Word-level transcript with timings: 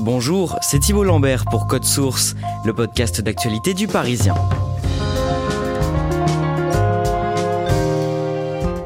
Bonjour, 0.00 0.58
c'est 0.60 0.80
Thibault 0.80 1.04
Lambert 1.04 1.44
pour 1.44 1.68
Code 1.68 1.84
Source, 1.84 2.34
le 2.64 2.72
podcast 2.72 3.20
d'actualité 3.20 3.74
du 3.74 3.86
Parisien. 3.86 4.34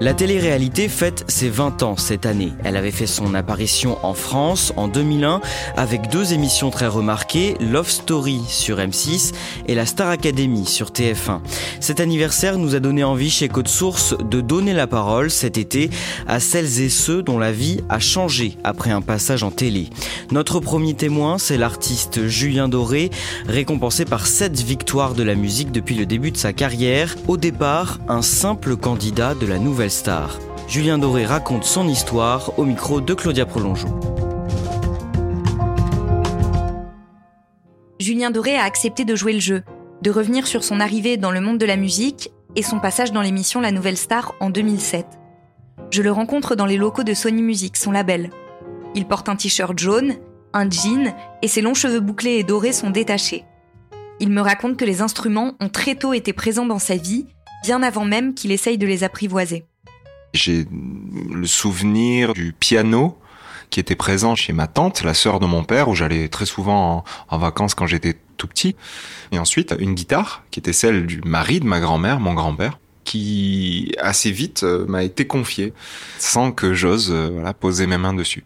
La 0.01 0.15
télé-réalité 0.15 0.89
fête 0.89 1.25
ses 1.27 1.49
20 1.49 1.83
ans 1.83 1.97
cette 1.97 2.25
année. 2.25 2.53
Elle 2.63 2.77
avait 2.77 2.93
fait 2.93 3.09
son 3.09 3.35
apparition 3.35 3.99
en 4.05 4.15
France 4.15 4.73
en 4.77 4.87
2001 4.87 5.41
avec 5.77 6.09
deux 6.09 6.33
émissions 6.33 6.71
très 6.71 6.87
remarquées, 6.87 7.57
Love 7.59 7.91
Story 7.91 8.41
sur 8.47 8.79
M6 8.79 9.33
et 9.67 9.75
la 9.75 9.87
Star 9.87 10.09
Academy 10.09 10.67
sur 10.67 10.91
TF1. 10.91 11.41
Cet 11.81 11.99
anniversaire 11.99 12.59
nous 12.59 12.77
a 12.77 12.81
donné 12.81 13.03
envie 13.03 13.29
chez 13.29 13.49
Code 13.49 13.67
Source 13.67 14.17
de 14.19 14.41
donner 14.41 14.73
la 14.73 14.87
parole 14.87 15.33
cet 15.33 15.59
été 15.59 15.91
à 16.29 16.39
celles 16.39 16.81
et 16.81 16.91
ceux 16.91 17.25
dont 17.25 17.41
la 17.41 17.51
vie 17.51 17.81
a 17.89 17.99
changé 17.99 18.57
après 18.63 18.93
un 18.93 19.03
passage 19.03 19.43
en 19.43 19.51
télé. 19.51 19.91
Notre 20.31 20.61
premier 20.61 20.95
témoin, 20.95 21.39
c'est 21.39 21.59
l'artiste 21.59 22.29
Julien 22.29 22.69
Doré, 22.69 23.11
récompensé 23.49 24.05
par 24.05 24.29
sept 24.29 24.61
victoires 24.61 25.15
de 25.15 25.25
la 25.25 25.35
musique 25.35 25.73
depuis 25.73 25.97
le 25.97 26.07
début 26.07 26.31
de 26.31 26.37
sa 26.37 26.53
carrière. 26.53 27.17
Au 27.27 27.37
départ, 27.37 27.99
un 28.09 28.23
simple 28.23 28.77
candidat 28.77 29.35
de 29.35 29.47
la 29.47 29.59
nouvelle 29.59 29.88
Julien 30.69 30.99
Doré 30.99 31.25
raconte 31.25 31.65
son 31.65 31.89
histoire 31.89 32.59
au 32.59 32.65
micro 32.65 33.01
de 33.01 33.15
Claudia 33.15 33.47
Prolongeau. 33.47 33.89
Julien 37.99 38.31
Doré 38.31 38.57
a 38.57 38.65
accepté 38.65 39.07
de 39.07 39.17
jouer 39.17 39.33
le 39.33 39.41
jeu, 39.41 39.63
de 40.03 40.11
revenir 40.11 40.47
sur 40.47 40.63
son 40.63 40.79
arrivée 40.79 41.17
dans 41.17 41.31
le 41.31 41.41
monde 41.41 41.57
de 41.57 41.65
la 41.65 41.77
musique 41.77 42.31
et 42.55 42.63
son 42.63 42.81
passage 42.81 43.13
dans 43.13 43.23
l'émission 43.23 43.61
La 43.63 43.73
Nouvelle 43.73 43.97
Star 43.97 44.35
en 44.41 44.51
2007. 44.51 45.07
Je 45.91 46.03
le 46.03 46.13
rencontre 46.13 46.55
dans 46.55 46.67
les 46.67 46.77
locaux 46.77 47.03
de 47.03 47.15
Sony 47.15 47.41
Music, 47.41 47.77
son 47.77 47.91
label. 47.91 48.31
Il 48.95 49.07
porte 49.07 49.31
un 49.31 49.37
t-shirt 49.37 49.79
jaune, 49.79 50.17
un 50.53 50.69
jean 50.69 51.15
et 51.41 51.49
ses 51.49 51.63
longs 51.63 51.73
cheveux 51.73 52.01
bouclés 52.01 52.37
et 52.37 52.45
dorés 52.45 52.73
sont 52.73 52.91
détachés. 52.91 53.45
Il 54.21 54.29
me 54.31 54.43
raconte 54.43 54.77
que 54.77 54.85
les 54.85 55.01
instruments 55.01 55.55
ont 55.61 55.71
très 55.71 55.95
tôt 55.95 56.13
été 56.13 56.35
présents 56.35 56.67
dans 56.67 56.79
sa 56.79 56.97
vie, 56.97 57.27
bien 57.63 57.83
avant 57.83 58.05
même 58.05 58.35
qu'il 58.35 58.53
essaye 58.53 58.77
de 58.77 58.87
les 58.87 59.03
apprivoiser. 59.03 59.65
J'ai 60.35 60.67
le 61.33 61.47
souvenir 61.47 62.35
du 62.35 62.53
piano 62.53 63.19
qui 63.71 63.81
était 63.81 63.97
présent 63.97 64.35
chez 64.35 64.53
ma 64.53 64.67
tante, 64.67 65.03
la 65.03 65.15
sœur 65.15 65.41
de 65.41 65.47
mon 65.47 65.65
père, 65.65 65.89
où 65.89 65.95
j'allais 65.95 66.29
très 66.29 66.47
souvent 66.47 67.05
en, 67.29 67.39
vacances 67.39 67.75
quand 67.75 67.87
j'étais 67.87 68.17
tout 68.37 68.47
petit. 68.47 68.77
Et 69.33 69.39
ensuite, 69.39 69.75
une 69.79 69.95
guitare 69.95 70.45
qui 70.51 70.61
était 70.61 70.73
celle 70.73 71.07
du 71.07 71.21
mari 71.23 71.61
de 71.61 71.67
ma 71.67 71.81
grand-mère, 71.81 72.21
mon 72.21 72.35
grand-père, 72.35 72.79
qui 73.05 73.95
assez 73.99 74.31
vite 74.31 74.65
euh, 74.65 74.87
m'a 74.87 75.03
été 75.03 75.27
confiée 75.27 75.73
sans 76.19 76.53
que 76.53 76.75
j'ose 76.75 77.11
euh, 77.11 77.31
voilà, 77.33 77.55
poser 77.55 77.87
mes 77.87 77.97
mains 77.97 78.13
dessus. 78.13 78.45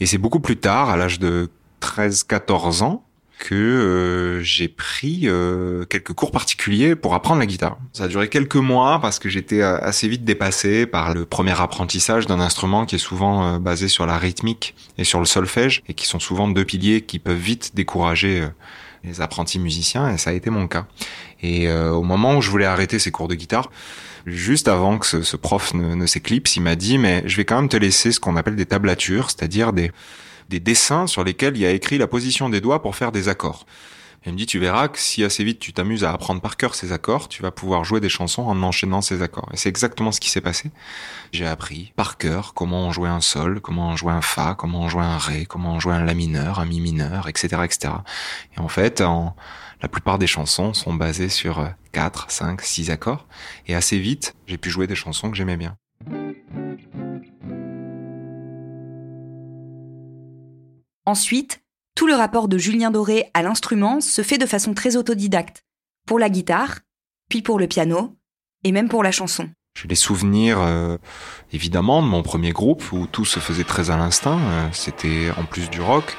Et 0.00 0.06
c'est 0.06 0.18
beaucoup 0.18 0.40
plus 0.40 0.58
tard, 0.58 0.90
à 0.90 0.96
l'âge 0.96 1.18
de 1.18 1.48
13-14 1.80 2.82
ans, 2.82 3.04
que 3.38 3.54
euh, 3.54 4.40
j'ai 4.42 4.68
pris 4.68 5.22
euh, 5.24 5.84
quelques 5.84 6.12
cours 6.12 6.30
particuliers 6.30 6.94
pour 6.94 7.14
apprendre 7.14 7.40
la 7.40 7.46
guitare. 7.46 7.78
Ça 7.92 8.04
a 8.04 8.08
duré 8.08 8.28
quelques 8.28 8.56
mois 8.56 9.00
parce 9.00 9.18
que 9.18 9.28
j'étais 9.28 9.60
euh, 9.60 9.78
assez 9.78 10.08
vite 10.08 10.24
dépassé 10.24 10.86
par 10.86 11.14
le 11.14 11.24
premier 11.24 11.58
apprentissage 11.60 12.26
d'un 12.26 12.40
instrument 12.40 12.86
qui 12.86 12.94
est 12.94 12.98
souvent 12.98 13.44
euh, 13.44 13.58
basé 13.58 13.88
sur 13.88 14.06
la 14.06 14.18
rythmique 14.18 14.74
et 14.98 15.04
sur 15.04 15.18
le 15.18 15.26
solfège 15.26 15.82
et 15.88 15.94
qui 15.94 16.06
sont 16.06 16.20
souvent 16.20 16.48
deux 16.48 16.64
piliers 16.64 17.00
qui 17.00 17.18
peuvent 17.18 17.36
vite 17.36 17.72
décourager 17.74 18.40
euh, 18.40 18.48
les 19.02 19.20
apprentis 19.20 19.58
musiciens 19.58 20.10
et 20.10 20.16
ça 20.16 20.30
a 20.30 20.32
été 20.32 20.48
mon 20.48 20.66
cas. 20.66 20.86
Et 21.42 21.70
au 21.70 22.02
moment 22.02 22.38
où 22.38 22.40
je 22.40 22.48
voulais 22.48 22.64
arrêter 22.64 22.98
ces 22.98 23.10
cours 23.10 23.28
de 23.28 23.34
guitare, 23.34 23.70
juste 24.24 24.66
avant 24.66 24.96
que 24.96 25.04
ce, 25.04 25.20
ce 25.20 25.36
prof 25.36 25.74
ne, 25.74 25.94
ne 25.94 26.06
s'éclipse, 26.06 26.56
il 26.56 26.62
m'a 26.62 26.74
dit 26.74 26.96
mais 26.96 27.22
je 27.26 27.36
vais 27.36 27.44
quand 27.44 27.56
même 27.56 27.68
te 27.68 27.76
laisser 27.76 28.12
ce 28.12 28.20
qu'on 28.20 28.36
appelle 28.36 28.56
des 28.56 28.64
tablatures, 28.64 29.28
c'est-à-dire 29.28 29.74
des 29.74 29.92
des 30.48 30.60
dessins 30.60 31.06
sur 31.06 31.24
lesquels 31.24 31.56
il 31.56 31.62
y 31.62 31.66
a 31.66 31.70
écrit 31.70 31.98
la 31.98 32.06
position 32.06 32.48
des 32.48 32.60
doigts 32.60 32.82
pour 32.82 32.96
faire 32.96 33.12
des 33.12 33.28
accords. 33.28 33.66
Il 34.26 34.32
me 34.32 34.38
dit, 34.38 34.46
tu 34.46 34.58
verras 34.58 34.88
que 34.88 34.98
si 34.98 35.22
assez 35.22 35.44
vite 35.44 35.58
tu 35.58 35.74
t'amuses 35.74 36.02
à 36.02 36.12
apprendre 36.12 36.40
par 36.40 36.56
cœur 36.56 36.74
ces 36.74 36.92
accords, 36.92 37.28
tu 37.28 37.42
vas 37.42 37.50
pouvoir 37.50 37.84
jouer 37.84 38.00
des 38.00 38.08
chansons 38.08 38.44
en 38.44 38.62
enchaînant 38.62 39.02
ces 39.02 39.20
accords. 39.20 39.50
Et 39.52 39.58
c'est 39.58 39.68
exactement 39.68 40.12
ce 40.12 40.20
qui 40.20 40.30
s'est 40.30 40.40
passé. 40.40 40.70
J'ai 41.32 41.46
appris 41.46 41.92
par 41.94 42.16
cœur 42.16 42.54
comment 42.54 42.86
on 42.86 42.92
jouait 42.92 43.10
un 43.10 43.20
sol, 43.20 43.60
comment 43.60 43.88
on 43.88 43.96
jouait 43.96 44.14
un 44.14 44.22
fa, 44.22 44.54
comment 44.54 44.80
on 44.80 44.88
jouait 44.88 45.04
un 45.04 45.18
ré, 45.18 45.44
comment 45.44 45.74
on 45.74 45.80
jouait 45.80 45.94
un 45.94 46.04
la 46.04 46.14
mineur, 46.14 46.58
un 46.58 46.64
mi 46.64 46.80
mineur, 46.80 47.28
etc., 47.28 47.48
etc. 47.64 47.94
Et 48.56 48.60
en 48.60 48.68
fait, 48.68 49.02
en, 49.02 49.36
la 49.82 49.88
plupart 49.88 50.18
des 50.18 50.26
chansons 50.26 50.72
sont 50.72 50.94
basées 50.94 51.28
sur 51.28 51.68
4, 51.92 52.30
5, 52.30 52.62
6 52.62 52.90
accords. 52.90 53.26
Et 53.66 53.74
assez 53.74 53.98
vite, 53.98 54.34
j'ai 54.46 54.56
pu 54.56 54.70
jouer 54.70 54.86
des 54.86 54.94
chansons 54.94 55.30
que 55.30 55.36
j'aimais 55.36 55.58
bien. 55.58 55.76
Ensuite, 61.06 61.60
tout 61.94 62.06
le 62.06 62.14
rapport 62.14 62.48
de 62.48 62.58
Julien 62.58 62.90
Doré 62.90 63.30
à 63.34 63.42
l'instrument 63.42 64.00
se 64.00 64.22
fait 64.22 64.38
de 64.38 64.46
façon 64.46 64.74
très 64.74 64.96
autodidacte, 64.96 65.62
pour 66.06 66.18
la 66.18 66.30
guitare, 66.30 66.80
puis 67.28 67.42
pour 67.42 67.58
le 67.58 67.66
piano, 67.66 68.16
et 68.64 68.72
même 68.72 68.88
pour 68.88 69.02
la 69.02 69.12
chanson. 69.12 69.48
J'ai 69.76 69.88
les 69.88 69.96
souvenirs, 69.96 70.58
euh, 70.60 70.96
évidemment, 71.52 72.02
de 72.02 72.06
mon 72.06 72.22
premier 72.22 72.52
groupe 72.52 72.92
où 72.92 73.06
tout 73.06 73.24
se 73.24 73.40
faisait 73.40 73.64
très 73.64 73.90
à 73.90 73.96
l'instinct. 73.96 74.38
Euh, 74.38 74.68
C'était 74.72 75.30
en 75.36 75.44
plus 75.44 75.68
du 75.68 75.80
rock. 75.80 76.16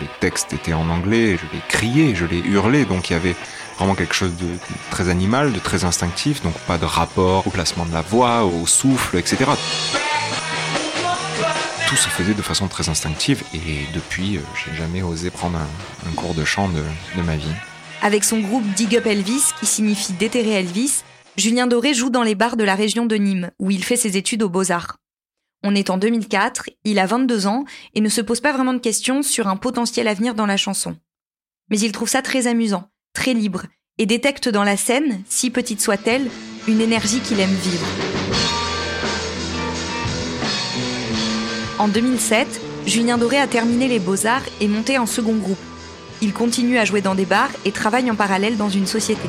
Les 0.00 0.08
textes 0.20 0.52
étaient 0.52 0.74
en 0.74 0.88
anglais, 0.90 1.36
je 1.36 1.44
les 1.52 1.62
criais, 1.68 2.14
je 2.14 2.26
les 2.26 2.40
hurlais, 2.40 2.84
donc 2.84 3.10
il 3.10 3.14
y 3.14 3.16
avait 3.16 3.36
vraiment 3.76 3.94
quelque 3.94 4.14
chose 4.14 4.36
de 4.36 4.46
très 4.90 5.08
animal, 5.08 5.52
de 5.52 5.58
très 5.58 5.84
instinctif, 5.84 6.42
donc 6.42 6.54
pas 6.66 6.78
de 6.78 6.84
rapport 6.84 7.46
au 7.46 7.50
placement 7.50 7.86
de 7.86 7.92
la 7.92 8.02
voix, 8.02 8.44
au 8.44 8.66
souffle, 8.66 9.16
etc. 9.16 9.44
Tout 11.88 11.96
se 11.96 12.08
faisait 12.08 12.34
de 12.34 12.42
façon 12.42 12.66
très 12.66 12.88
instinctive 12.88 13.42
et 13.52 13.86
depuis, 13.92 14.38
euh, 14.38 14.40
j'ai 14.54 14.74
jamais 14.74 15.02
osé 15.02 15.30
prendre 15.30 15.58
un, 15.58 16.12
cours 16.14 16.34
de 16.34 16.44
chant 16.44 16.68
de, 16.68 16.82
de 17.16 17.22
ma 17.22 17.36
vie. 17.36 17.52
Avec 18.00 18.24
son 18.24 18.40
groupe 18.40 18.64
Dig 18.74 18.96
Up 18.96 19.06
Elvis, 19.06 19.52
qui 19.60 19.66
signifie 19.66 20.14
déterrer 20.14 20.52
Elvis, 20.52 21.02
Julien 21.36 21.66
Doré 21.66 21.94
joue 21.94 22.10
dans 22.10 22.22
les 22.22 22.34
bars 22.34 22.56
de 22.56 22.64
la 22.64 22.74
région 22.74 23.06
de 23.06 23.16
Nîmes, 23.16 23.50
où 23.58 23.70
il 23.70 23.84
fait 23.84 23.96
ses 23.96 24.16
études 24.16 24.42
aux 24.42 24.48
Beaux-Arts. 24.48 24.98
On 25.62 25.74
est 25.74 25.90
en 25.90 25.98
2004, 25.98 26.70
il 26.84 26.98
a 26.98 27.06
22 27.06 27.46
ans 27.46 27.64
et 27.94 28.00
ne 28.00 28.08
se 28.08 28.20
pose 28.20 28.40
pas 28.40 28.52
vraiment 28.52 28.74
de 28.74 28.78
questions 28.78 29.22
sur 29.22 29.48
un 29.48 29.56
potentiel 29.56 30.08
avenir 30.08 30.34
dans 30.34 30.46
la 30.46 30.56
chanson. 30.56 30.96
Mais 31.70 31.78
il 31.80 31.92
trouve 31.92 32.08
ça 32.08 32.22
très 32.22 32.46
amusant, 32.46 32.90
très 33.14 33.34
libre, 33.34 33.64
et 33.98 34.06
détecte 34.06 34.48
dans 34.48 34.64
la 34.64 34.76
scène, 34.76 35.22
si 35.28 35.50
petite 35.50 35.80
soit-elle, 35.80 36.28
une 36.68 36.80
énergie 36.80 37.20
qu'il 37.20 37.40
aime 37.40 37.54
vivre. 37.54 38.13
En 41.80 41.88
2007, 41.88 42.60
Julien 42.86 43.18
Doré 43.18 43.36
a 43.38 43.48
terminé 43.48 43.88
les 43.88 43.98
Beaux-Arts 43.98 44.44
et 44.60 44.68
monté 44.68 44.94
un 44.94 45.06
second 45.06 45.34
groupe. 45.34 45.58
Il 46.22 46.32
continue 46.32 46.78
à 46.78 46.84
jouer 46.84 47.00
dans 47.00 47.16
des 47.16 47.24
bars 47.24 47.50
et 47.64 47.72
travaille 47.72 48.08
en 48.12 48.14
parallèle 48.14 48.56
dans 48.56 48.68
une 48.68 48.86
société. 48.86 49.28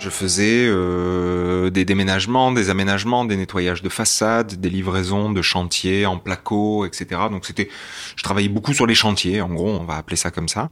Je 0.00 0.10
faisais 0.10 0.66
euh, 0.66 1.70
des 1.70 1.84
déménagements, 1.84 2.50
des 2.50 2.68
aménagements, 2.68 3.24
des 3.24 3.36
nettoyages 3.36 3.82
de 3.82 3.88
façades, 3.88 4.54
des 4.60 4.70
livraisons 4.70 5.30
de 5.30 5.40
chantiers 5.40 6.04
en 6.04 6.18
placo, 6.18 6.84
etc. 6.84 7.20
Donc 7.30 7.46
c'était, 7.46 7.68
je 8.16 8.24
travaillais 8.24 8.48
beaucoup 8.48 8.74
sur 8.74 8.86
les 8.86 8.96
chantiers, 8.96 9.40
en 9.40 9.50
gros, 9.50 9.68
on 9.68 9.84
va 9.84 9.96
appeler 9.96 10.16
ça 10.16 10.32
comme 10.32 10.48
ça. 10.48 10.68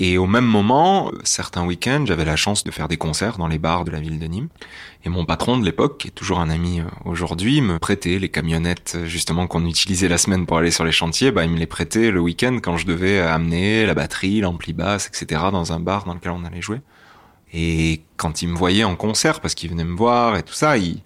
Et 0.00 0.16
au 0.16 0.26
même 0.26 0.44
moment, 0.44 1.10
certains 1.24 1.64
week-ends, 1.66 2.04
j'avais 2.06 2.24
la 2.24 2.36
chance 2.36 2.62
de 2.62 2.70
faire 2.70 2.86
des 2.86 2.96
concerts 2.96 3.36
dans 3.36 3.48
les 3.48 3.58
bars 3.58 3.84
de 3.84 3.90
la 3.90 3.98
ville 3.98 4.20
de 4.20 4.26
Nîmes. 4.26 4.48
Et 5.04 5.08
mon 5.08 5.24
patron 5.24 5.58
de 5.58 5.64
l'époque, 5.64 5.98
qui 5.98 6.08
est 6.08 6.12
toujours 6.12 6.38
un 6.38 6.50
ami 6.50 6.80
euh, 6.80 6.84
aujourd'hui, 7.04 7.60
me 7.60 7.78
prêtait 7.80 8.18
les 8.20 8.28
camionnettes 8.28 8.98
justement 9.06 9.48
qu'on 9.48 9.66
utilisait 9.66 10.08
la 10.08 10.18
semaine 10.18 10.46
pour 10.46 10.58
aller 10.58 10.70
sur 10.70 10.84
les 10.84 10.92
chantiers. 10.92 11.32
Bah, 11.32 11.44
il 11.44 11.50
me 11.50 11.58
les 11.58 11.66
prêtait 11.66 12.12
le 12.12 12.20
week-end 12.20 12.58
quand 12.62 12.76
je 12.76 12.86
devais 12.86 13.18
amener 13.18 13.86
la 13.86 13.94
batterie, 13.94 14.40
l'ampli 14.40 14.72
basse, 14.72 15.08
etc. 15.08 15.42
dans 15.50 15.72
un 15.72 15.80
bar 15.80 16.04
dans 16.04 16.14
lequel 16.14 16.30
on 16.30 16.44
allait 16.44 16.62
jouer. 16.62 16.80
Et 17.52 18.02
quand 18.16 18.42
il 18.42 18.48
me 18.48 18.56
voyait 18.56 18.84
en 18.84 18.94
concert, 18.94 19.40
parce 19.40 19.54
qu'il 19.54 19.70
venait 19.70 19.84
me 19.84 19.96
voir 19.96 20.36
et 20.36 20.44
tout 20.44 20.54
ça, 20.54 20.76
il, 20.78 21.00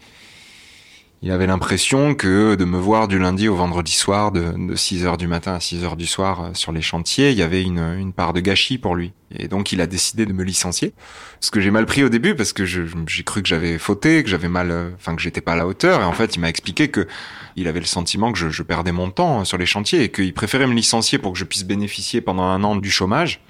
il 1.24 1.30
avait 1.30 1.46
l'impression 1.46 2.16
que 2.16 2.56
de 2.56 2.64
me 2.64 2.78
voir 2.78 3.06
du 3.06 3.16
lundi 3.16 3.46
au 3.46 3.54
vendredi 3.54 3.92
soir, 3.92 4.32
de, 4.32 4.40
de 4.56 4.74
6 4.74 5.04
heures 5.06 5.16
du 5.16 5.28
matin 5.28 5.54
à 5.54 5.60
6 5.60 5.84
heures 5.84 5.96
du 5.96 6.06
soir 6.06 6.40
euh, 6.40 6.50
sur 6.54 6.72
les 6.72 6.82
chantiers, 6.82 7.30
il 7.30 7.38
y 7.38 7.42
avait 7.42 7.62
une, 7.62 7.78
une 7.78 8.12
part 8.12 8.32
de 8.32 8.40
gâchis 8.40 8.76
pour 8.76 8.96
lui. 8.96 9.12
Et 9.38 9.46
donc 9.46 9.70
il 9.70 9.80
a 9.80 9.86
décidé 9.86 10.26
de 10.26 10.32
me 10.32 10.42
licencier. 10.42 10.94
Ce 11.38 11.52
que 11.52 11.60
j'ai 11.60 11.70
mal 11.70 11.86
pris 11.86 12.02
au 12.02 12.08
début 12.08 12.34
parce 12.34 12.52
que 12.52 12.64
j'ai 12.66 13.22
cru 13.22 13.40
que 13.40 13.48
j'avais 13.48 13.78
fauté, 13.78 14.24
que 14.24 14.28
j'avais 14.28 14.48
mal, 14.48 14.72
euh, 14.72 14.90
enfin 14.96 15.14
que 15.14 15.22
j'étais 15.22 15.40
pas 15.40 15.52
à 15.52 15.56
la 15.56 15.68
hauteur. 15.68 16.00
Et 16.00 16.04
en 16.04 16.12
fait, 16.12 16.34
il 16.34 16.40
m'a 16.40 16.48
expliqué 16.48 16.88
que 16.88 17.06
il 17.54 17.68
avait 17.68 17.80
le 17.80 17.86
sentiment 17.86 18.32
que 18.32 18.38
je, 18.38 18.62
perdais 18.62 18.92
mon 18.92 19.10
temps 19.10 19.40
hein, 19.40 19.44
sur 19.44 19.58
les 19.58 19.66
chantiers 19.66 20.02
et 20.02 20.10
qu'il 20.10 20.34
préférait 20.34 20.66
me 20.66 20.74
licencier 20.74 21.18
pour 21.18 21.34
que 21.34 21.38
je 21.38 21.44
puisse 21.44 21.64
bénéficier 21.64 22.20
pendant 22.20 22.44
un 22.44 22.64
an 22.64 22.74
du 22.74 22.90
chômage 22.90 23.42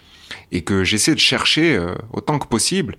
et 0.51 0.63
que 0.63 0.85
j'essaie 0.85 1.15
de 1.15 1.21
chercher 1.21 1.75
euh, 1.75 1.95
autant 2.13 2.39
que 2.39 2.47
possible 2.47 2.97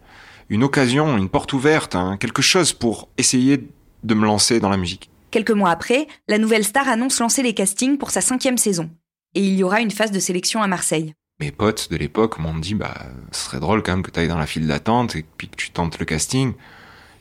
une 0.50 0.64
occasion, 0.64 1.18
une 1.18 1.30
porte 1.30 1.54
ouverte, 1.54 1.96
hein, 1.96 2.18
quelque 2.20 2.42
chose 2.42 2.74
pour 2.74 3.10
essayer 3.18 3.68
de 4.04 4.14
me 4.14 4.26
lancer 4.26 4.60
dans 4.60 4.70
la 4.70 4.78
musique. 4.78 5.10
Quelques 5.32 5.52
mois 5.52 5.72
après, 5.72 6.08
la 6.28 6.38
nouvelle 6.38 6.64
star 6.64 6.88
annonce 6.88 7.20
lancer 7.20 7.42
les 7.42 7.54
castings 7.54 7.98
pour 7.98 8.12
sa 8.12 8.22
cinquième 8.22 8.58
saison. 8.58 8.92
Et 9.36 9.42
il 9.42 9.56
y 9.56 9.64
aura 9.64 9.82
une 9.82 9.92
phase 9.92 10.12
de 10.12 10.20
sélection 10.20 10.62
à 10.62 10.68
Marseille. 10.68 11.14
Mes 11.40 11.52
potes 11.52 11.90
de 11.90 11.98
l'époque 11.98 12.38
m'ont 12.38 12.56
dit, 12.56 12.76
bah, 12.76 12.94
ce 13.32 13.46
serait 13.46 13.60
drôle 13.60 13.82
quand 13.82 13.94
même 13.94 14.04
que 14.04 14.12
tu 14.12 14.20
ailles 14.20 14.28
dans 14.28 14.38
la 14.38 14.46
file 14.46 14.68
d'attente 14.68 15.16
et 15.16 15.26
puis 15.38 15.48
que 15.48 15.56
tu 15.56 15.72
tentes 15.72 15.98
le 16.00 16.06
casting. 16.06 16.54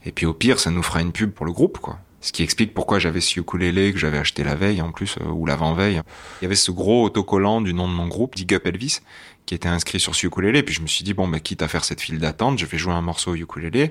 Et 0.04 0.12
puis 0.12 0.26
au 0.26 0.34
pire, 0.34 0.60
ça 0.60 0.70
nous 0.70 0.82
fera 0.82 1.00
une 1.00 1.12
pub 1.12 1.30
pour 1.30 1.46
le 1.46 1.52
groupe, 1.52 1.78
quoi. 1.78 1.98
Ce 2.20 2.30
qui 2.30 2.44
explique 2.44 2.72
pourquoi 2.72 3.00
j'avais 3.00 3.20
ce 3.20 3.40
ukulélé 3.40 3.92
que 3.92 3.98
j'avais 3.98 4.18
acheté 4.18 4.44
la 4.44 4.54
veille 4.54 4.80
en 4.80 4.92
plus, 4.92 5.16
euh, 5.20 5.30
ou 5.30 5.44
l'avant-veille. 5.44 6.02
Il 6.40 6.44
y 6.44 6.46
avait 6.46 6.54
ce 6.54 6.70
gros 6.70 7.02
autocollant 7.04 7.60
du 7.60 7.74
nom 7.74 7.88
de 7.88 7.92
mon 7.92 8.06
groupe, 8.06 8.36
Dig 8.36 8.54
Up 8.54 8.64
Elvis, 8.64 9.00
qui 9.44 9.56
était 9.56 9.68
inscrit 9.68 9.98
sur 9.98 10.14
ce 10.14 10.28
ukulélé. 10.28 10.62
Puis 10.62 10.74
je 10.74 10.82
me 10.82 10.86
suis 10.86 11.02
dit, 11.02 11.14
bon, 11.14 11.26
bah, 11.26 11.40
quitte 11.40 11.62
à 11.62 11.68
faire 11.68 11.84
cette 11.84 12.00
file 12.00 12.20
d'attente, 12.20 12.60
je 12.60 12.66
vais 12.66 12.78
jouer 12.78 12.92
un 12.92 13.02
morceau 13.02 13.32
au 13.32 13.34
ukulélé. 13.34 13.90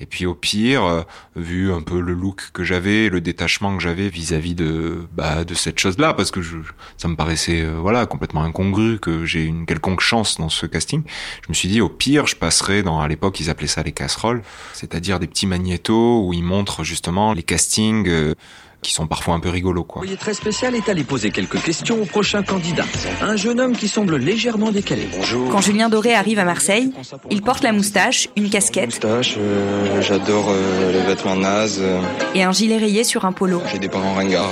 Et 0.00 0.06
puis 0.06 0.24
au 0.24 0.34
pire, 0.34 0.84
euh, 0.84 1.02
vu 1.36 1.72
un 1.72 1.82
peu 1.82 2.00
le 2.00 2.14
look 2.14 2.50
que 2.54 2.64
j'avais, 2.64 3.10
le 3.10 3.20
détachement 3.20 3.76
que 3.76 3.82
j'avais 3.82 4.08
vis-à-vis 4.08 4.54
de 4.54 5.06
bah, 5.14 5.44
de 5.44 5.54
cette 5.54 5.78
chose-là, 5.78 6.14
parce 6.14 6.30
que 6.30 6.40
je, 6.40 6.56
ça 6.96 7.06
me 7.06 7.16
paraissait 7.16 7.60
euh, 7.60 7.78
voilà 7.78 8.06
complètement 8.06 8.42
incongru 8.42 8.98
que 8.98 9.26
j'ai 9.26 9.44
une 9.44 9.66
quelconque 9.66 10.00
chance 10.00 10.38
dans 10.38 10.48
ce 10.48 10.64
casting. 10.64 11.02
Je 11.44 11.48
me 11.50 11.54
suis 11.54 11.68
dit 11.68 11.82
au 11.82 11.90
pire, 11.90 12.26
je 12.26 12.34
passerai 12.34 12.82
dans 12.82 13.00
à 13.00 13.08
l'époque 13.08 13.40
ils 13.40 13.50
appelaient 13.50 13.66
ça 13.66 13.82
les 13.82 13.92
casseroles, 13.92 14.42
c'est-à-dire 14.72 15.20
des 15.20 15.26
petits 15.26 15.46
magnétos 15.46 16.26
où 16.26 16.32
ils 16.32 16.42
montrent 16.42 16.82
justement 16.82 17.34
les 17.34 17.42
castings. 17.42 18.08
Euh, 18.08 18.34
qui 18.82 18.92
sont 18.92 19.06
parfois 19.06 19.34
un 19.34 19.40
peu 19.40 19.48
rigolos. 19.48 19.84
Quoi. 19.84 20.02
Voyez 20.02 20.16
très 20.16 20.34
spécial 20.34 20.74
est 20.74 20.88
allé 20.88 21.04
poser 21.04 21.30
quelques 21.30 21.62
questions 21.62 22.00
au 22.00 22.04
prochain 22.04 22.42
candidat. 22.42 22.84
Un 23.20 23.36
jeune 23.36 23.60
homme 23.60 23.76
qui 23.76 23.88
semble 23.88 24.16
légèrement 24.16 24.70
décalé. 24.70 25.08
Bonjour. 25.16 25.50
Quand 25.50 25.60
Julien 25.60 25.88
Doré 25.88 26.14
arrive 26.14 26.38
à 26.38 26.44
Marseille, 26.44 26.92
il 27.30 27.42
porte 27.42 27.62
la 27.62 27.72
moustache, 27.72 28.28
une 28.36 28.48
casquette. 28.48 28.86
Moustache, 28.86 29.36
euh, 29.38 30.00
j'adore 30.00 30.46
euh, 30.50 30.92
les 30.92 31.02
vêtements 31.02 31.36
nazes. 31.36 31.80
Euh. 31.80 32.00
Et 32.34 32.42
un 32.42 32.52
gilet 32.52 32.78
rayé 32.78 33.04
sur 33.04 33.24
un 33.24 33.32
polo. 33.32 33.62
J'ai 33.70 33.78
des 33.78 33.88
parents 33.88 34.14
ringards. 34.14 34.48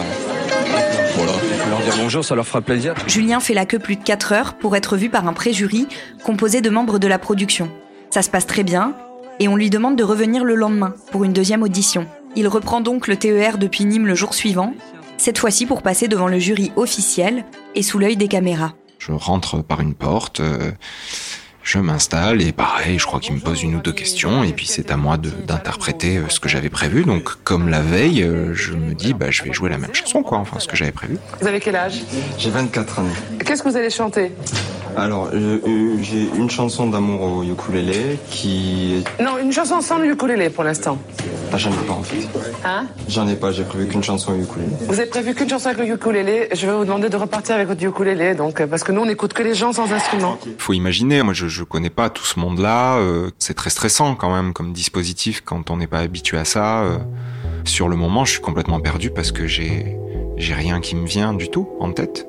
Voilà. 1.17 1.33
Leur 1.71 1.81
dire 1.81 1.95
bonjour, 1.99 2.25
ça 2.25 2.35
leur 2.35 2.47
fera 2.47 2.61
plaisir. 2.61 2.95
Julien 3.07 3.41
fait 3.41 3.55
la 3.55 3.67
queue 3.67 3.79
plus 3.79 3.97
de 3.97 4.03
4 4.03 4.33
heures 4.33 4.55
pour 4.55 4.77
être 4.77 4.97
vu 4.97 5.11
par 5.11 5.27
un 5.27 5.33
pré-jury 5.33 5.87
composé 6.23 6.61
de 6.61 6.71
membres 6.71 6.99
de 6.99 7.09
la 7.09 7.19
production. 7.19 7.71
Ça 8.11 8.23
se 8.23 8.31
passe 8.31 8.47
très 8.47 8.63
bien, 8.63 8.95
et 9.41 9.49
on 9.49 9.57
lui 9.57 9.71
demande 9.71 9.97
de 9.97 10.05
revenir 10.05 10.45
le 10.45 10.55
lendemain 10.55 10.95
pour 11.11 11.25
une 11.25 11.33
deuxième 11.33 11.63
audition. 11.63 12.07
Il 12.37 12.49
reprend 12.49 12.81
donc 12.81 13.07
le 13.09 13.17
TER 13.17 13.59
depuis 13.59 13.85
Nîmes 13.85 14.07
le 14.07 14.15
jour 14.15 14.35
suivant, 14.35 14.75
cette 15.17 15.39
fois-ci 15.39 15.67
pour 15.67 15.83
passer 15.83 16.09
devant 16.09 16.29
le 16.29 16.39
jury 16.39 16.73
officiel 16.77 17.45
et 17.75 17.83
sous 17.83 17.99
l'œil 17.99 18.17
des 18.17 18.29
caméras. 18.29 18.75
Je 18.99 19.13
rentre 19.13 19.63
par 19.63 19.81
une 19.81 19.95
porte, 19.95 20.41
euh, 20.41 20.73
je 21.69 21.79
m'installe 21.79 22.41
et 22.41 22.53
pareil, 22.53 22.99
je 22.99 23.05
crois 23.05 23.21
qu'il 23.21 23.35
me 23.35 23.41
pose 23.41 23.63
une 23.63 23.75
ou 23.75 23.81
deux 23.81 23.93
questions 23.93 24.43
et 24.43 24.55
puis 24.55 24.67
c'est 24.67 24.91
à 24.91 24.97
moi 24.97 25.19
d'interpréter 25.19 26.17
euh, 26.17 26.31
ce 26.31 26.41
que 26.41 26.49
j'avais 26.49 26.71
prévu. 26.71 27.05
Donc 27.05 27.35
comme 27.45 27.69
la 27.69 27.83
veille, 27.83 28.23
euh, 28.23 28.55
je 28.55 28.73
me 28.73 28.95
dis 28.95 29.13
bah 29.13 29.27
je 29.29 29.43
vais 29.43 29.53
jouer 29.53 29.69
la 29.69 29.77
même 29.77 29.95
chanson 29.95 30.23
quoi, 30.23 30.39
enfin 30.39 30.61
ce 30.61 30.67
que 30.67 30.77
j'avais 30.77 30.93
prévu. 30.93 31.19
Vous 31.43 31.47
avez 31.47 31.61
quel 31.61 31.77
âge? 31.77 32.05
J'ai 32.39 32.49
24 32.49 33.01
ans. 33.01 33.05
Qu'est-ce 33.45 33.63
que 33.63 33.69
vous 33.69 33.77
allez 33.77 33.91
chanter? 33.91 34.33
Alors, 34.97 35.31
j'ai 35.31 36.29
une 36.37 36.51
chanson 36.51 36.89
d'amour 36.89 37.23
au 37.23 37.43
ukulélé 37.45 38.19
qui... 38.31 39.05
Non, 39.21 39.39
une 39.39 39.53
chanson 39.53 39.81
sans 39.81 39.99
le 39.99 40.11
ukulélé 40.11 40.51
pour 40.51 40.65
l'instant. 40.65 40.99
Ah, 41.53 41.57
j'en 41.57 41.71
ai 41.71 41.87
pas 41.87 41.93
en 41.93 42.03
fait. 42.03 42.27
Hein? 42.65 42.87
J'en 43.09 43.29
ai 43.29 43.37
pas, 43.37 43.53
j'ai 43.53 43.63
prévu 43.63 43.87
qu'une 43.87 44.03
chanson 44.03 44.33
au 44.33 44.43
ukulélé. 44.43 44.73
Vous 44.89 44.99
avez 44.99 45.09
prévu 45.09 45.35
qu'une 45.35 45.49
chanson 45.49 45.69
avec 45.69 45.87
le 45.87 45.95
ukulélé? 45.95 46.49
Je 46.53 46.67
vais 46.67 46.73
vous 46.73 46.85
demander 46.85 47.11
de 47.11 47.17
repartir 47.17 47.55
avec 47.55 47.69
votre 47.69 47.85
ukulélé, 47.85 48.35
donc, 48.35 48.65
parce 48.67 48.83
que 48.83 48.91
nous 48.91 49.03
on 49.03 49.07
n'écoute 49.07 49.35
que 49.35 49.43
les 49.43 49.55
gens 49.55 49.73
sans 49.73 49.93
instrument. 49.93 50.37
Faut 50.59 50.73
imaginer, 50.73 51.23
moi 51.23 51.33
je, 51.33 51.58
je 51.59 51.65
connais 51.65 51.91
pas 51.91 52.09
tout 52.09 52.25
ce 52.25 52.39
monde-là, 52.39 52.99
euh, 52.99 53.31
c'est 53.41 53.55
très 53.55 53.71
stressant 53.71 54.15
quand 54.15 54.33
même 54.33 54.53
comme 54.53 54.73
dispositif 54.73 55.43
quand 55.45 55.71
on 55.71 55.77
n'est 55.77 55.89
pas 55.89 55.99
habitué 55.99 56.39
à 56.39 56.45
ça. 56.45 56.83
Euh. 56.85 56.99
sur 57.65 57.89
le 57.89 57.97
moment, 57.97 58.25
je 58.25 58.33
suis 58.33 58.41
complètement 58.41 58.79
perdu 58.79 59.11
parce 59.11 59.33
que 59.33 59.49
j'ai 59.49 59.97
j'ai 60.37 60.55
rien 60.55 60.81
qui 60.81 60.95
me 60.95 61.05
vient 61.05 61.35
du 61.35 61.49
tout 61.49 61.69
en 61.81 61.91
tête. 61.91 62.29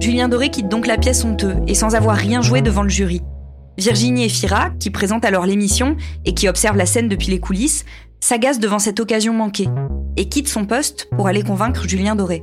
Julien 0.00 0.28
Doré 0.28 0.50
quitte 0.50 0.68
donc 0.68 0.88
la 0.88 0.98
pièce 0.98 1.24
honteux 1.24 1.54
et 1.68 1.76
sans 1.76 1.94
avoir 1.94 2.16
rien 2.16 2.42
joué 2.42 2.62
devant 2.62 2.82
le 2.82 2.88
jury. 2.88 3.22
Virginie 3.78 4.24
et 4.24 4.28
Fira, 4.28 4.70
qui 4.80 4.90
présentent 4.90 5.24
alors 5.24 5.46
l'émission 5.46 5.96
et 6.24 6.34
qui 6.34 6.48
observent 6.48 6.76
la 6.76 6.86
scène 6.86 7.08
depuis 7.08 7.28
les 7.28 7.38
coulisses, 7.38 7.84
s'agacent 8.18 8.58
devant 8.58 8.80
cette 8.80 8.98
occasion 8.98 9.32
manquée 9.32 9.68
et 10.16 10.28
quittent 10.28 10.48
son 10.48 10.66
poste 10.66 11.08
pour 11.14 11.28
aller 11.28 11.44
convaincre 11.44 11.86
Julien 11.86 12.16
Doré. 12.16 12.42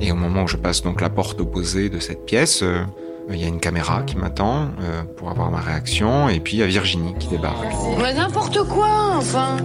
Et 0.00 0.10
au 0.10 0.14
moment 0.14 0.44
où 0.44 0.48
je 0.48 0.56
passe 0.56 0.82
donc 0.82 1.02
la 1.02 1.10
porte 1.10 1.38
opposée 1.40 1.90
de 1.90 1.98
cette 1.98 2.24
pièce, 2.24 2.62
euh, 2.62 2.84
il 3.30 3.40
y 3.40 3.44
a 3.44 3.48
une 3.48 3.60
caméra 3.60 4.02
qui 4.02 4.16
m'attend 4.16 4.68
euh, 4.80 5.02
pour 5.16 5.30
avoir 5.30 5.50
ma 5.50 5.60
réaction 5.60 6.28
et 6.28 6.40
puis 6.40 6.56
il 6.56 6.60
y 6.60 6.62
a 6.62 6.66
Virginie 6.66 7.14
qui 7.18 7.28
débarque. 7.28 7.74
Mais 8.00 8.14
n'importe 8.14 8.62
quoi, 8.64 9.16
enfin 9.16 9.56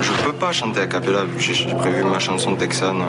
je 0.00 0.12
peux 0.12 0.32
pas 0.32 0.52
chanter 0.52 0.80
a 0.80 0.86
cappella 0.86 1.24
vu 1.24 1.36
que 1.36 1.42
j'ai 1.42 1.74
prévu 1.74 2.04
ma 2.04 2.18
chanson 2.18 2.54
texane 2.54 3.02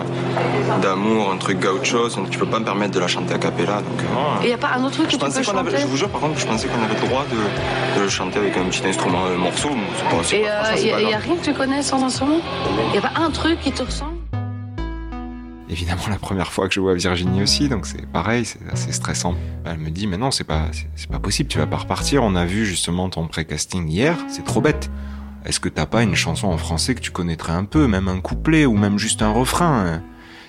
d'amour, 0.82 1.32
un 1.32 1.38
truc 1.38 1.60
gaucho. 1.60 2.10
Tu 2.30 2.40
peux 2.40 2.46
pas 2.46 2.60
me 2.60 2.66
permettre 2.66 2.94
de 2.94 3.00
la 3.00 3.08
chanter 3.08 3.36
a 3.36 3.38
cappella. 3.38 3.82
Donc, 3.82 4.44
Et 4.44 4.50
y 4.50 4.54
a 4.54 4.58
pas 4.58 4.72
un 4.76 4.84
autre 4.84 4.96
truc 4.96 5.08
que 5.08 5.12
tu 5.12 5.20
peux 5.20 5.44
chanter 5.44 5.78
Je 5.78 5.86
vous 5.86 5.98
jure, 5.98 6.10
par 6.10 6.22
contre, 6.22 6.40
je 6.40 6.48
pensais 6.48 6.68
qu'on 6.68 6.82
avait 6.84 7.00
le 7.00 7.08
droit 7.08 7.26
de, 7.30 8.00
de, 8.00 8.04
le 8.04 8.10
chanter 8.10 8.40
avec 8.40 8.58
un 8.58 8.66
petit 8.66 8.86
instrument, 8.88 9.26
un 9.26 9.38
morceau. 9.38 9.70
Et 10.32 10.42
il 10.42 10.92
euh, 10.94 11.02
y, 11.02 11.14
a 11.14 11.18
rien 11.18 11.36
que 11.36 11.44
tu 11.44 11.54
connais 11.54 11.84
sans 11.84 12.04
instrument? 12.04 12.40
Il 12.90 12.96
y 12.96 12.98
a 12.98 13.02
pas 13.02 13.22
un 13.22 13.30
truc 13.30 13.60
qui 13.62 13.72
te 13.72 13.84
ressemble? 13.84 14.19
Évidemment 15.70 16.08
la 16.10 16.18
première 16.18 16.52
fois 16.52 16.68
que 16.68 16.74
je 16.74 16.80
vois 16.80 16.96
Virginie 16.96 17.42
aussi, 17.44 17.70
donc 17.70 17.86
c'est 17.86 18.06
pareil, 18.08 18.46
c'est 18.46 18.60
assez 18.72 18.92
stressant. 18.92 19.36
Elle 19.66 19.78
me 19.78 19.90
dit 19.90 20.08
mais 20.08 20.18
non, 20.18 20.32
c'est 20.32 20.44
pas 20.44 20.66
c'est 20.96 21.10
pas 21.10 21.20
possible, 21.20 21.50
tu 21.50 21.58
vas 21.58 21.68
pas 21.68 21.78
repartir. 21.78 22.24
On 22.24 22.36
a 22.36 22.46
vu 22.46 22.66
justement 22.66 23.10
ton 23.10 23.28
pré-casting 23.28 23.88
hier, 23.88 24.18
c'est 24.28 24.44
trop 24.44 24.62
bête. 24.62 24.90
Est-ce 25.46 25.60
que 25.60 25.70
t'as 25.70 25.86
pas 25.86 26.04
une 26.04 26.16
chanson 26.16 26.48
en 26.48 26.58
français 26.58 26.96
que 26.96 27.00
tu 27.00 27.12
connaîtrais 27.12 27.54
un 27.54 27.66
peu, 27.66 27.88
même 27.88 28.08
un 28.08 28.20
couplet 28.20 28.66
ou 28.66 28.76
même 28.76 29.00
juste 29.00 29.22
un 29.22 29.32
refrain 29.32 29.86
hein? 29.86 30.04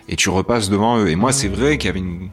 Et 0.08 0.16
tu 0.16 0.28
repasses 0.28 0.68
devant 0.68 0.98
eux. 0.98 1.08
Et 1.08 1.14
moi, 1.14 1.32
c'est 1.32 1.46
vrai 1.46 1.78
qu'il 1.78 1.86
y 1.86 1.90
avait 1.90 2.00
une, 2.00 2.30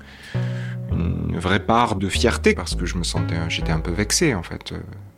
une 0.91 1.37
vraie 1.37 1.63
part 1.63 1.95
de 1.95 2.09
fierté 2.09 2.55
parce 2.55 2.73
que 2.73 2.87
je 2.87 2.97
me 2.97 3.03
sentais, 3.03 3.35
j'étais 3.49 3.71
un 3.71 3.79
peu 3.79 3.91
vexé 3.91 4.33
en 4.33 4.41
fait. 4.41 4.73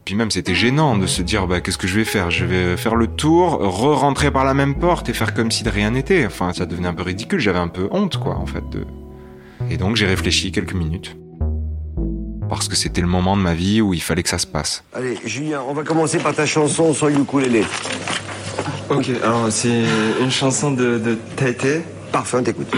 Puis 0.09 0.15
même 0.15 0.31
c'était 0.31 0.55
gênant 0.55 0.97
de 0.97 1.05
se 1.05 1.21
dire 1.21 1.45
bah 1.45 1.61
qu'est-ce 1.61 1.77
que 1.77 1.85
je 1.85 1.93
vais 1.93 2.03
faire? 2.03 2.31
Je 2.31 2.43
vais 2.43 2.77
faire 2.77 2.95
le 2.95 3.05
tour, 3.05 3.59
re-rentrer 3.61 4.31
par 4.31 4.43
la 4.43 4.55
même 4.55 4.73
porte 4.73 5.07
et 5.07 5.13
faire 5.13 5.35
comme 5.35 5.51
si 5.51 5.63
de 5.63 5.69
rien 5.69 5.91
n'était. 5.91 6.25
Enfin, 6.25 6.51
ça 6.51 6.65
devenait 6.65 6.87
un 6.87 6.95
peu 6.95 7.03
ridicule. 7.03 7.39
J'avais 7.39 7.59
un 7.59 7.67
peu 7.67 7.87
honte 7.91 8.17
quoi 8.17 8.35
en 8.35 8.47
fait. 8.47 8.67
De... 8.71 8.87
Et 9.69 9.77
donc 9.77 9.97
j'ai 9.97 10.07
réfléchi 10.07 10.51
quelques 10.51 10.73
minutes 10.73 11.15
parce 12.49 12.67
que 12.67 12.75
c'était 12.75 13.01
le 13.01 13.07
moment 13.07 13.37
de 13.37 13.43
ma 13.43 13.53
vie 13.53 13.81
où 13.81 13.93
il 13.93 14.01
fallait 14.01 14.23
que 14.23 14.29
ça 14.29 14.39
se 14.39 14.47
passe. 14.47 14.83
Allez, 14.95 15.15
Julien, 15.25 15.61
on 15.69 15.73
va 15.73 15.83
commencer 15.83 16.17
par 16.17 16.33
ta 16.33 16.47
chanson 16.47 16.91
sur 16.95 17.09
ukulélé. 17.09 17.63
Ok, 18.89 19.11
alors 19.23 19.51
c'est 19.51 19.83
une 20.19 20.31
chanson 20.31 20.71
de, 20.71 20.97
de 20.97 21.19
Tété. 21.35 21.81
Parfait, 22.11 22.37
on 22.37 22.41
t'écoute. 22.41 22.75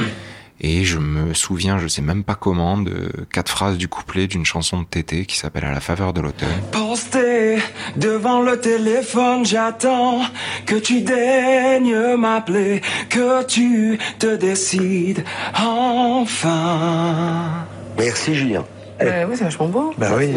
Et 0.64 0.84
je 0.84 1.00
me 1.00 1.34
souviens, 1.34 1.80
je 1.80 1.88
sais 1.88 2.04
même 2.04 2.24
pas 2.24 2.36
comment, 2.36 2.78
de 2.78 3.10
quatre 3.32 3.50
phrases 3.50 3.80
du 3.80 3.88
couplet 3.88 4.28
d'une 4.28 4.46
chanson 4.46 4.82
de 4.82 4.86
Tété 4.86 5.26
qui 5.26 5.36
s'appelle 5.36 5.66
À 5.66 5.72
la 5.72 5.80
faveur 5.80 6.14
de 6.14 6.22
l'automne. 6.22 6.50
Posté 6.72 7.58
devant 7.96 8.42
le 8.42 8.60
téléphone, 8.60 9.44
j'attends 9.44 10.22
que 10.68 10.76
tu 10.76 11.02
daignes 11.02 12.16
m'appeler, 12.16 12.84
que 13.10 13.44
tu 13.46 13.98
te 14.20 14.36
décides 14.36 15.24
enfin. 15.58 17.66
Merci 17.98 18.36
Julien. 18.36 18.64
Bah 19.00 19.06
oui, 19.28 19.36
c'est 19.36 19.46
vachement 19.46 19.68
beau. 19.68 19.96
Bah 19.98 20.12
oui, 20.16 20.30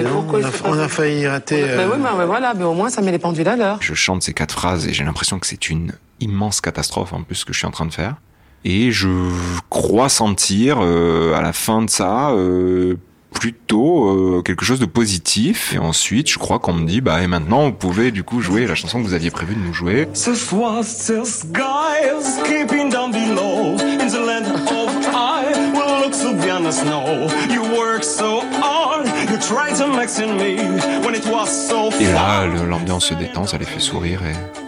on, 0.64 0.78
a, 0.78 0.88
failli 0.88 1.28
rater. 1.28 1.66
Bah 1.76 1.82
oui, 1.92 1.98
mais 2.00 2.24
voilà, 2.24 2.54
mais 2.54 2.64
au 2.64 2.72
moins 2.72 2.88
ça 2.88 3.02
met 3.02 3.12
les 3.12 3.18
pendules 3.18 3.46
à 3.46 3.56
l'heure. 3.56 3.76
Je 3.82 3.92
chante 3.92 4.22
ces 4.22 4.32
quatre 4.32 4.52
phrases 4.52 4.88
et 4.88 4.94
j'ai 4.94 5.04
l'impression 5.04 5.38
que 5.38 5.46
c'est 5.46 5.68
une 5.68 5.92
immense 6.20 6.62
catastrophe 6.62 7.12
en 7.12 7.24
plus 7.24 7.34
ce 7.34 7.44
que 7.44 7.52
je 7.52 7.58
suis 7.58 7.66
en 7.66 7.72
train 7.72 7.84
de 7.84 7.92
faire. 7.92 8.16
Et 8.64 8.92
je 8.92 9.08
crois 9.68 10.08
sentir 10.08 10.80
à 10.80 11.42
la 11.42 11.52
fin 11.52 11.82
de 11.82 11.90
ça 11.90 12.32
plutôt 13.34 14.08
euh, 14.08 14.42
quelque 14.42 14.64
chose 14.64 14.80
de 14.80 14.86
positif. 14.86 15.74
Et 15.74 15.78
ensuite, 15.78 16.30
je 16.30 16.38
crois 16.38 16.58
qu'on 16.58 16.72
me 16.72 16.86
dit, 16.86 17.02
bah 17.02 17.22
et 17.22 17.26
maintenant, 17.26 17.66
vous 17.66 17.72
pouvez 17.72 18.10
du 18.10 18.22
coup 18.22 18.40
jouer 18.40 18.66
la 18.66 18.74
chanson 18.74 19.02
que 19.02 19.06
vous 19.06 19.12
aviez 19.12 19.30
prévu 19.30 19.54
de 19.54 19.60
nous 19.60 19.74
jouer. 19.74 20.08
Et 32.00 32.12
là, 32.12 32.46
l'ambiance 32.46 33.06
se 33.06 33.14
détend, 33.14 33.46
ça 33.46 33.58
les 33.58 33.66
fait 33.66 33.80
sourire 33.80 34.22
et... 34.24 34.63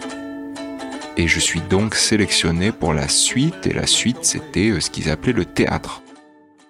Et 1.19 1.27
je 1.27 1.39
suis 1.39 1.61
donc 1.61 1.95
sélectionné 1.95 2.71
pour 2.71 2.93
la 2.93 3.07
suite, 3.07 3.65
et 3.65 3.73
la 3.73 3.87
suite 3.87 4.19
c'était 4.21 4.69
euh, 4.69 4.79
ce 4.79 4.91
qu'ils 4.91 5.09
appelaient 5.09 5.33
le 5.33 5.45
théâtre. 5.45 6.03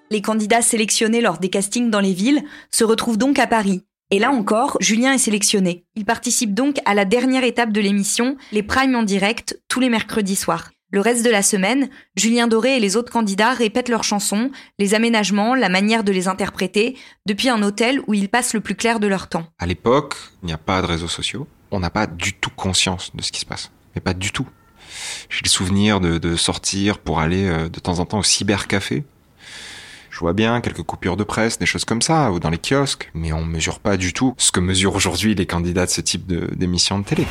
Les 0.09 0.21
candidats 0.21 0.61
sélectionnés 0.61 1.19
lors 1.19 1.37
des 1.37 1.49
castings 1.49 1.89
dans 1.89 1.99
les 1.99 2.13
villes 2.13 2.41
se 2.71 2.85
retrouvent 2.85 3.17
donc 3.17 3.39
à 3.39 3.47
Paris. 3.47 3.83
Et 4.09 4.19
là 4.19 4.31
encore, 4.31 4.77
Julien 4.79 5.11
est 5.11 5.17
sélectionné. 5.17 5.83
Il 5.95 6.05
participe 6.05 6.53
donc 6.53 6.77
à 6.85 6.93
la 6.93 7.03
dernière 7.03 7.43
étape 7.43 7.73
de 7.73 7.81
l'émission, 7.81 8.37
les 8.53 8.63
primes 8.63 8.95
en 8.95 9.03
direct, 9.03 9.59
tous 9.67 9.81
les 9.81 9.89
mercredis 9.89 10.37
soirs. 10.37 10.71
Le 10.91 11.01
reste 11.01 11.25
de 11.25 11.29
la 11.29 11.41
semaine, 11.41 11.89
Julien 12.15 12.47
Doré 12.47 12.77
et 12.77 12.79
les 12.79 12.95
autres 12.95 13.11
candidats 13.11 13.51
répètent 13.51 13.89
leurs 13.89 14.05
chansons, 14.05 14.51
les 14.79 14.93
aménagements, 14.93 15.55
la 15.55 15.67
manière 15.67 16.05
de 16.05 16.13
les 16.13 16.29
interpréter, 16.29 16.95
depuis 17.25 17.49
un 17.49 17.61
hôtel 17.61 17.99
où 18.07 18.13
ils 18.13 18.29
passent 18.29 18.53
le 18.53 18.61
plus 18.61 18.75
clair 18.75 19.01
de 19.01 19.07
leur 19.07 19.27
temps. 19.27 19.47
À 19.59 19.65
l'époque, 19.65 20.15
il 20.41 20.45
n'y 20.45 20.53
a 20.53 20.57
pas 20.57 20.81
de 20.81 20.87
réseaux 20.87 21.09
sociaux. 21.09 21.45
On 21.71 21.81
n'a 21.81 21.89
pas 21.89 22.07
du 22.07 22.31
tout 22.31 22.51
conscience 22.55 23.13
de 23.13 23.21
ce 23.21 23.33
qui 23.33 23.41
se 23.41 23.45
passe. 23.45 23.71
Pas 23.99 24.13
du 24.13 24.31
tout. 24.31 24.47
J'ai 25.29 25.41
le 25.43 25.49
souvenir 25.49 25.99
de, 25.99 26.35
sortir 26.35 26.99
pour 26.99 27.19
aller 27.19 27.45
euh, 27.45 27.69
de 27.69 27.79
temps 27.79 27.99
en 27.99 28.05
temps 28.05 28.19
au 28.19 28.23
cybercafé 28.23 29.03
je 30.17 30.21
vois 30.21 30.33
bien 30.33 30.61
quelques 30.61 30.81
coupures 30.81 31.15
de 31.15 31.23
presse, 31.23 31.59
des 31.59 31.67
choses 31.67 31.85
comme 31.85 32.01
ça, 32.01 32.31
ou 32.31 32.39
dans 32.39 32.49
les 32.49 32.57
kiosques, 32.57 33.11
mais 33.13 33.33
on 33.33 33.45
mesure 33.45 33.79
pas 33.79 33.97
du 33.97 34.13
tout 34.13 34.33
ce 34.39 34.51
que 34.51 34.59
mesurent 34.59 34.95
aujourd'hui 34.95 35.35
les 35.35 35.45
candidats 35.45 35.85
de 35.85 35.91
ce 35.91 36.01
type 36.01 36.25
d'émission 36.57 36.97
de 36.97 37.03
télé. 37.03 37.27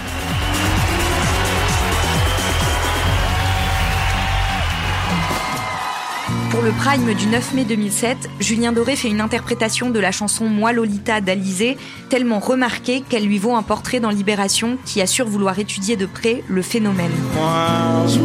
Le 6.66 6.72
Prime 6.72 7.14
du 7.14 7.28
9 7.28 7.54
mai 7.54 7.64
2007, 7.64 8.28
Julien 8.40 8.72
Doré 8.72 8.96
fait 8.96 9.06
une 9.06 9.20
interprétation 9.20 9.90
de 9.90 10.00
la 10.00 10.10
chanson 10.10 10.46
Moi 10.46 10.72
Lolita 10.72 11.20
d'Alizé, 11.20 11.76
tellement 12.08 12.40
remarquée 12.40 13.02
qu'elle 13.02 13.24
lui 13.24 13.38
vaut 13.38 13.54
un 13.54 13.62
portrait 13.62 14.00
dans 14.00 14.10
Libération 14.10 14.76
qui 14.84 15.00
assure 15.00 15.28
vouloir 15.28 15.60
étudier 15.60 15.94
de 15.94 16.06
près 16.06 16.42
le 16.48 16.62
phénomène. 16.62 17.12
Moi, 17.34 18.04
je 18.08 18.18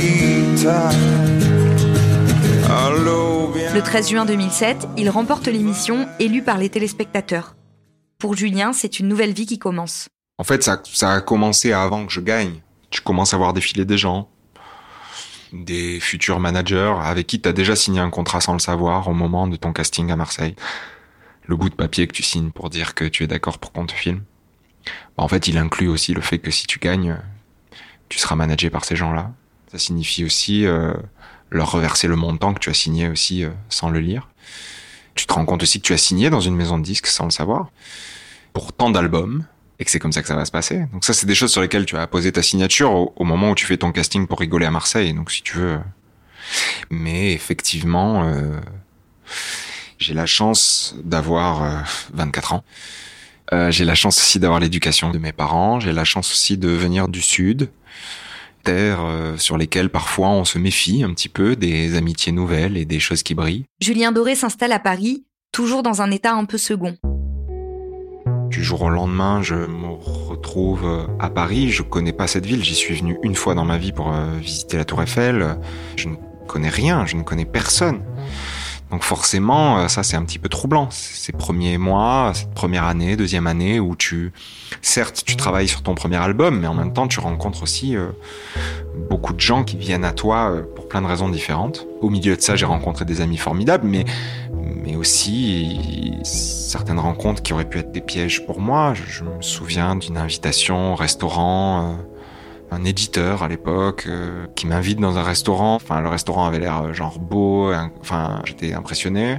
Lolita. 0.00 0.90
Le 3.72 3.80
13 3.80 4.10
juin 4.10 4.24
2007, 4.24 4.88
il 4.96 5.10
remporte 5.10 5.46
l'émission, 5.46 6.08
élu 6.18 6.42
par 6.42 6.58
les 6.58 6.70
téléspectateurs. 6.70 7.54
Pour 8.18 8.34
Julien, 8.34 8.72
c'est 8.72 8.98
une 8.98 9.06
nouvelle 9.06 9.32
vie 9.32 9.46
qui 9.46 9.60
commence. 9.60 10.08
En 10.38 10.44
fait, 10.44 10.64
ça, 10.64 10.80
a 11.02 11.20
commencé 11.20 11.72
avant 11.72 12.04
que 12.04 12.12
je 12.12 12.20
gagne. 12.20 12.54
Tu 12.90 13.00
commences 13.00 13.32
à 13.32 13.36
voir 13.36 13.52
défiler 13.52 13.84
des 13.84 13.96
gens, 13.96 14.28
des 15.52 16.00
futurs 16.00 16.40
managers 16.40 16.94
avec 17.02 17.26
qui 17.26 17.40
tu 17.40 17.48
as 17.48 17.52
déjà 17.52 17.76
signé 17.76 18.00
un 18.00 18.10
contrat 18.10 18.40
sans 18.40 18.54
le 18.54 18.58
savoir 18.58 19.08
au 19.08 19.14
moment 19.14 19.46
de 19.46 19.56
ton 19.56 19.72
casting 19.72 20.10
à 20.10 20.16
Marseille. 20.16 20.54
Le 21.46 21.56
bout 21.56 21.68
de 21.68 21.74
papier 21.74 22.06
que 22.06 22.12
tu 22.12 22.22
signes 22.22 22.50
pour 22.50 22.70
dire 22.70 22.94
que 22.94 23.04
tu 23.04 23.24
es 23.24 23.26
d'accord 23.26 23.58
pour 23.58 23.72
qu'on 23.72 23.86
te 23.86 23.92
filme. 23.92 24.22
Bah, 25.16 25.24
en 25.24 25.28
fait, 25.28 25.48
il 25.48 25.58
inclut 25.58 25.88
aussi 25.88 26.14
le 26.14 26.20
fait 26.20 26.38
que 26.38 26.50
si 26.50 26.66
tu 26.66 26.78
gagnes, 26.78 27.16
tu 28.08 28.18
seras 28.18 28.36
managé 28.36 28.70
par 28.70 28.84
ces 28.84 28.96
gens-là. 28.96 29.32
Ça 29.70 29.78
signifie 29.78 30.24
aussi 30.24 30.66
euh, 30.66 30.94
leur 31.50 31.70
reverser 31.70 32.08
le 32.08 32.16
montant 32.16 32.54
que 32.54 32.60
tu 32.60 32.70
as 32.70 32.74
signé 32.74 33.08
aussi 33.08 33.44
euh, 33.44 33.50
sans 33.68 33.90
le 33.90 34.00
lire. 34.00 34.28
Tu 35.14 35.26
te 35.26 35.32
rends 35.32 35.44
compte 35.44 35.62
aussi 35.62 35.80
que 35.80 35.86
tu 35.86 35.92
as 35.92 35.98
signé 35.98 36.30
dans 36.30 36.40
une 36.40 36.56
maison 36.56 36.78
de 36.78 36.84
disques 36.84 37.06
sans 37.06 37.24
le 37.24 37.30
savoir 37.30 37.70
pour 38.52 38.72
tant 38.72 38.90
d'albums 38.90 39.44
et 39.82 39.84
que 39.84 39.90
c'est 39.90 39.98
comme 39.98 40.12
ça 40.12 40.22
que 40.22 40.28
ça 40.28 40.36
va 40.36 40.44
se 40.44 40.52
passer. 40.52 40.86
Donc 40.92 41.04
ça, 41.04 41.12
c'est 41.12 41.26
des 41.26 41.34
choses 41.34 41.50
sur 41.50 41.60
lesquelles 41.60 41.86
tu 41.86 41.96
as 41.96 42.06
posé 42.06 42.30
ta 42.30 42.40
signature 42.40 42.92
au, 42.92 43.24
moment 43.24 43.50
où 43.50 43.54
tu 43.56 43.66
fais 43.66 43.76
ton 43.76 43.90
casting 43.90 44.28
pour 44.28 44.38
rigoler 44.38 44.64
à 44.64 44.70
Marseille. 44.70 45.12
Donc 45.12 45.32
si 45.32 45.42
tu 45.42 45.58
veux. 45.58 45.80
Mais 46.88 47.32
effectivement, 47.32 48.24
euh, 48.24 48.60
j'ai 49.98 50.14
la 50.14 50.26
chance 50.26 50.94
d'avoir 51.02 51.84
24 52.14 52.52
euh, 52.52 52.56
ans. 52.56 52.64
Euh, 53.52 53.70
j'ai 53.72 53.84
la 53.84 53.96
chance 53.96 54.18
aussi 54.18 54.38
d'avoir 54.38 54.60
l'éducation 54.60 55.10
de 55.10 55.18
mes 55.18 55.32
parents. 55.32 55.80
J'ai 55.80 55.92
la 55.92 56.04
chance 56.04 56.30
aussi 56.30 56.56
de 56.56 56.68
venir 56.68 57.08
du 57.08 57.20
Sud 57.20 57.70
terres 58.62 59.04
sur 59.38 59.58
lesquelles 59.58 59.90
parfois 59.90 60.28
on 60.28 60.44
se 60.44 60.56
méfie 60.56 61.02
un 61.02 61.12
petit 61.14 61.28
peu 61.28 61.56
des 61.56 61.96
amitiés 61.96 62.30
nouvelles 62.30 62.76
et 62.76 62.84
des 62.84 63.00
choses 63.00 63.24
qui 63.24 63.34
brillent. 63.34 63.64
Julien 63.80 64.12
Doré 64.12 64.36
s'installe 64.36 64.70
à 64.70 64.78
Paris, 64.78 65.24
toujours 65.50 65.82
dans 65.82 66.00
un 66.00 66.12
état 66.12 66.32
un 66.32 66.44
peu 66.44 66.58
second. 66.58 66.96
Du 68.52 68.62
jour 68.62 68.82
au 68.82 68.90
lendemain, 68.90 69.40
je 69.40 69.54
me 69.54 69.88
retrouve 69.88 70.84
euh, 70.84 71.06
à 71.18 71.30
Paris. 71.30 71.70
Je 71.70 71.82
connais 71.82 72.12
pas 72.12 72.26
cette 72.26 72.44
ville. 72.44 72.62
J'y 72.62 72.74
suis 72.74 72.94
venu 72.94 73.16
une 73.22 73.34
fois 73.34 73.54
dans 73.54 73.64
ma 73.64 73.78
vie 73.78 73.92
pour 73.92 74.12
euh, 74.12 74.36
visiter 74.38 74.76
la 74.76 74.84
Tour 74.84 75.00
Eiffel. 75.00 75.56
Je 75.96 76.08
ne 76.10 76.16
connais 76.48 76.68
rien. 76.68 77.06
Je 77.06 77.16
ne 77.16 77.22
connais 77.22 77.46
personne. 77.46 78.02
Donc 78.90 79.04
forcément, 79.04 79.78
euh, 79.78 79.88
ça 79.88 80.02
c'est 80.02 80.16
un 80.16 80.24
petit 80.26 80.38
peu 80.38 80.50
troublant. 80.50 80.88
Ces 80.90 81.32
premiers 81.32 81.78
mois, 81.78 82.32
cette 82.34 82.52
première 82.52 82.84
année, 82.84 83.16
deuxième 83.16 83.46
année 83.46 83.80
où 83.80 83.96
tu, 83.96 84.34
certes, 84.82 85.22
tu 85.24 85.36
travailles 85.36 85.68
sur 85.68 85.82
ton 85.82 85.94
premier 85.94 86.18
album, 86.18 86.60
mais 86.60 86.66
en 86.66 86.74
même 86.74 86.92
temps 86.92 87.08
tu 87.08 87.20
rencontres 87.20 87.62
aussi 87.62 87.96
beaucoup 89.08 89.32
de 89.32 89.40
gens 89.40 89.64
qui 89.64 89.78
viennent 89.78 90.04
à 90.04 90.12
toi 90.12 90.52
pour 90.76 90.88
plein 90.88 91.00
de 91.00 91.06
raisons 91.06 91.30
différentes. 91.30 91.86
Au 92.02 92.10
milieu 92.10 92.36
de 92.36 92.42
ça, 92.42 92.54
j'ai 92.54 92.66
rencontré 92.66 93.06
des 93.06 93.22
amis 93.22 93.38
formidables, 93.38 93.88
mais 93.88 94.04
mais 94.82 94.96
aussi 94.96 96.18
certaines 96.24 96.98
rencontres 96.98 97.42
qui 97.42 97.52
auraient 97.52 97.68
pu 97.68 97.78
être 97.78 97.92
des 97.92 98.00
pièges 98.00 98.44
pour 98.46 98.60
moi. 98.60 98.94
Je, 98.94 99.24
me 99.24 99.40
souviens 99.40 99.96
d'une 99.96 100.16
invitation 100.16 100.92
au 100.92 100.96
restaurant 100.96 101.98
un 102.72 102.84
éditeur 102.84 103.42
à 103.42 103.48
l'époque 103.48 104.04
euh, 104.06 104.46
qui 104.56 104.66
m'invite 104.66 104.98
dans 104.98 105.18
un 105.18 105.22
restaurant. 105.22 105.74
Enfin, 105.74 106.00
le 106.00 106.08
restaurant 106.08 106.46
avait 106.46 106.58
l'air 106.58 106.82
euh, 106.82 106.92
genre 106.94 107.18
beau. 107.18 107.70
Enfin, 108.00 108.40
j'étais 108.46 108.72
impressionné 108.72 109.38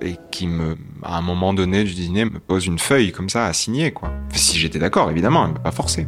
et 0.00 0.16
qui 0.30 0.46
me, 0.46 0.76
à 1.02 1.16
un 1.18 1.22
moment 1.22 1.54
donné 1.54 1.84
du 1.84 1.94
dîner, 1.94 2.24
me 2.24 2.38
pose 2.38 2.66
une 2.66 2.78
feuille 2.78 3.12
comme 3.12 3.28
ça 3.28 3.46
à 3.46 3.52
signer, 3.52 3.92
quoi. 3.92 4.12
Si 4.32 4.58
j'étais 4.58 4.78
d'accord, 4.78 5.10
évidemment, 5.10 5.48
pas 5.54 5.72
forcé. 5.72 6.06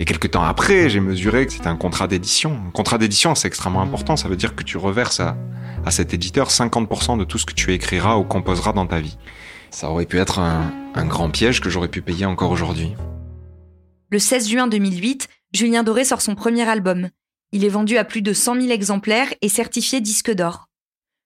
Et 0.00 0.04
quelques 0.04 0.30
temps 0.30 0.44
après, 0.44 0.88
j'ai 0.88 1.00
mesuré 1.00 1.46
que 1.46 1.52
c'était 1.52 1.68
un 1.68 1.76
contrat 1.76 2.06
d'édition. 2.06 2.60
Un 2.68 2.70
contrat 2.70 2.98
d'édition, 2.98 3.34
c'est 3.34 3.48
extrêmement 3.48 3.82
important. 3.82 4.16
Ça 4.16 4.28
veut 4.28 4.36
dire 4.36 4.54
que 4.54 4.62
tu 4.62 4.76
reverses 4.76 5.20
à, 5.20 5.36
cet 5.90 6.12
éditeur 6.12 6.50
50% 6.50 7.18
de 7.18 7.24
tout 7.24 7.38
ce 7.38 7.46
que 7.46 7.54
tu 7.54 7.72
écriras 7.72 8.16
ou 8.16 8.24
composeras 8.24 8.72
dans 8.72 8.86
ta 8.86 9.00
vie. 9.00 9.16
Ça 9.70 9.90
aurait 9.90 10.06
pu 10.06 10.18
être 10.18 10.38
un, 10.38 10.70
un 10.94 11.06
grand 11.06 11.30
piège 11.30 11.60
que 11.60 11.70
j'aurais 11.70 11.88
pu 11.88 12.02
payer 12.02 12.26
encore 12.26 12.50
aujourd'hui. 12.50 12.94
Le 14.10 14.18
16 14.18 14.48
juin 14.48 14.66
2008, 14.66 15.28
Julien 15.54 15.82
Doré 15.82 16.04
sort 16.04 16.20
son 16.20 16.34
premier 16.34 16.68
album. 16.68 17.08
Il 17.52 17.64
est 17.64 17.70
vendu 17.70 17.96
à 17.96 18.04
plus 18.04 18.20
de 18.20 18.32
100 18.32 18.60
000 18.60 18.70
exemplaires 18.70 19.32
et 19.40 19.48
certifié 19.48 20.00
disque 20.00 20.32
d'or. 20.32 20.68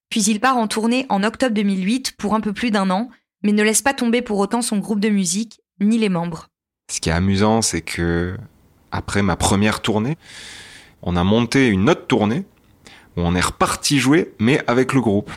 Puis 0.09 0.23
il 0.25 0.41
part 0.41 0.57
en 0.57 0.69
tournée 0.69 1.07
en 1.09 1.25
octobre 1.25 1.55
2008 1.55 2.17
pour 2.17 2.35
un 2.35 2.41
peu 2.41 2.53
plus 2.53 2.71
d'un 2.71 2.91
an, 2.91 3.09
mais 3.43 3.53
ne 3.53 3.63
laisse 3.63 3.83
pas 3.83 3.95
tomber 3.95 4.23
pour 4.23 4.39
autant 4.39 4.63
son 4.63 4.79
groupe 4.79 5.01
de 5.01 5.09
musique, 5.09 5.61
ni 5.81 5.99
les 5.99 6.09
membres. 6.09 6.49
Ce 6.93 7.01
qui 7.01 7.09
est 7.09 7.13
amusant, 7.13 7.63
c'est 7.63 7.81
que 7.81 8.37
après 8.91 9.23
ma 9.23 9.35
première 9.35 9.81
tournée, 9.81 10.19
on 11.01 11.17
a 11.17 11.25
monté 11.25 11.69
une 11.69 11.89
autre 11.89 12.07
tournée 12.07 12.45
où 13.17 13.23
on 13.23 13.35
est 13.35 13.41
reparti 13.41 13.99
jouer, 13.99 14.35
mais 14.39 14.63
avec 14.67 14.93
le 14.93 15.01
groupe. 15.01 15.31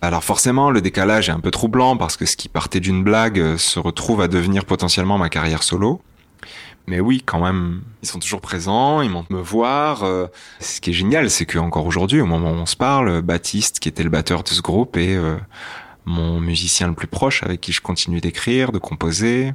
Alors 0.00 0.22
forcément, 0.22 0.70
le 0.70 0.80
décalage 0.80 1.30
est 1.30 1.32
un 1.32 1.40
peu 1.40 1.50
troublant 1.50 1.96
parce 1.96 2.16
que 2.16 2.26
ce 2.26 2.36
qui 2.36 2.48
partait 2.48 2.78
d'une 2.78 3.02
blague 3.02 3.56
se 3.56 3.80
retrouve 3.80 4.20
à 4.20 4.28
devenir 4.28 4.66
potentiellement 4.66 5.18
ma 5.18 5.30
carrière 5.30 5.64
solo. 5.64 6.00
Mais 6.86 7.00
oui, 7.00 7.24
quand 7.26 7.40
même, 7.40 7.82
ils 8.04 8.08
sont 8.08 8.20
toujours 8.20 8.40
présents, 8.40 9.00
ils 9.02 9.10
montent 9.10 9.30
me 9.30 9.40
voir. 9.40 10.04
Euh, 10.04 10.28
ce 10.60 10.80
qui 10.80 10.90
est 10.90 10.92
génial, 10.92 11.28
c'est 11.28 11.44
que 11.44 11.58
encore 11.58 11.86
aujourd'hui, 11.86 12.20
au 12.20 12.26
moment 12.26 12.52
où 12.52 12.54
on 12.54 12.66
se 12.66 12.76
parle, 12.76 13.20
Baptiste, 13.20 13.80
qui 13.80 13.88
était 13.88 14.04
le 14.04 14.10
batteur 14.10 14.44
de 14.44 14.50
ce 14.50 14.62
groupe, 14.62 14.96
est 14.96 15.16
euh, 15.16 15.38
mon 16.04 16.38
musicien 16.38 16.86
le 16.86 16.94
plus 16.94 17.08
proche, 17.08 17.42
avec 17.42 17.60
qui 17.60 17.72
je 17.72 17.80
continue 17.80 18.20
d'écrire, 18.20 18.70
de 18.70 18.78
composer. 18.78 19.52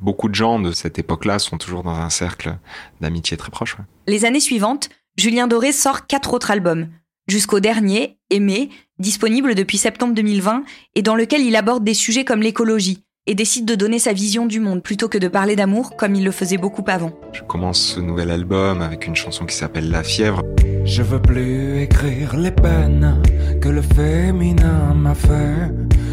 Beaucoup 0.00 0.28
de 0.28 0.34
gens 0.34 0.60
de 0.60 0.72
cette 0.72 0.98
époque-là 0.98 1.38
sont 1.38 1.58
toujours 1.58 1.82
dans 1.82 1.90
un 1.94 2.10
cercle 2.10 2.56
d'amitié 3.00 3.36
très 3.36 3.50
proche. 3.50 3.76
Les 4.06 4.24
années 4.24 4.40
suivantes, 4.40 4.88
Julien 5.16 5.48
Doré 5.48 5.72
sort 5.72 6.06
quatre 6.06 6.34
autres 6.34 6.50
albums, 6.50 6.88
jusqu'au 7.26 7.60
dernier, 7.60 8.18
Aimé, 8.30 8.70
disponible 8.98 9.54
depuis 9.54 9.78
septembre 9.78 10.14
2020, 10.14 10.64
et 10.94 11.02
dans 11.02 11.14
lequel 11.14 11.42
il 11.42 11.56
aborde 11.56 11.82
des 11.82 11.94
sujets 11.94 12.24
comme 12.24 12.42
l'écologie, 12.42 13.02
et 13.26 13.34
décide 13.34 13.66
de 13.66 13.74
donner 13.74 13.98
sa 13.98 14.12
vision 14.12 14.46
du 14.46 14.60
monde 14.60 14.82
plutôt 14.82 15.08
que 15.08 15.18
de 15.18 15.28
parler 15.28 15.56
d'amour 15.56 15.96
comme 15.96 16.14
il 16.14 16.24
le 16.24 16.30
faisait 16.30 16.56
beaucoup 16.56 16.84
avant. 16.86 17.12
Je 17.32 17.42
commence 17.42 17.94
ce 17.94 18.00
nouvel 18.00 18.30
album 18.30 18.80
avec 18.80 19.06
une 19.06 19.16
chanson 19.16 19.44
qui 19.44 19.54
s'appelle 19.54 19.90
La 19.90 20.02
fièvre. 20.02 20.42
Je 20.84 21.02
veux 21.02 21.20
plus 21.20 21.80
écrire 21.82 22.36
les 22.36 22.52
peines 22.52 23.20
que 23.60 23.68
le 23.68 23.82
féminin 23.82 24.94
m'a 24.94 25.14
fait. 25.14 25.70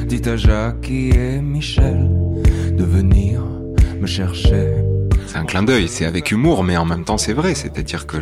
Dites 0.08 0.28
à 0.28 0.36
Jacques 0.36 0.90
et 0.90 1.40
Michel 1.40 2.10
de 2.74 2.84
venir 2.84 3.42
me 4.00 4.08
c'est 5.28 5.38
un 5.38 5.46
clin 5.46 5.64
d'œil, 5.64 5.88
c'est 5.88 6.06
avec 6.06 6.32
humour, 6.32 6.64
mais 6.64 6.78
en 6.78 6.86
même 6.86 7.04
temps 7.04 7.18
c'est 7.18 7.34
vrai. 7.34 7.56
C'est-à-dire 7.56 8.08
que 8.08 8.18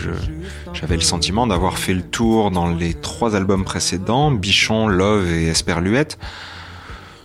j'avais 0.74 0.96
le 0.96 1.02
sentiment 1.02 1.48
d'avoir 1.48 1.78
fait 1.78 1.94
le 1.94 2.02
tour 2.02 2.52
dans 2.52 2.68
les 2.68 2.94
trois 2.94 3.36
albums 3.36 3.64
précédents, 3.64 4.32
Bichon, 4.32 4.88
Love 4.88 5.32
et 5.32 5.48
Esperluette, 5.48 6.18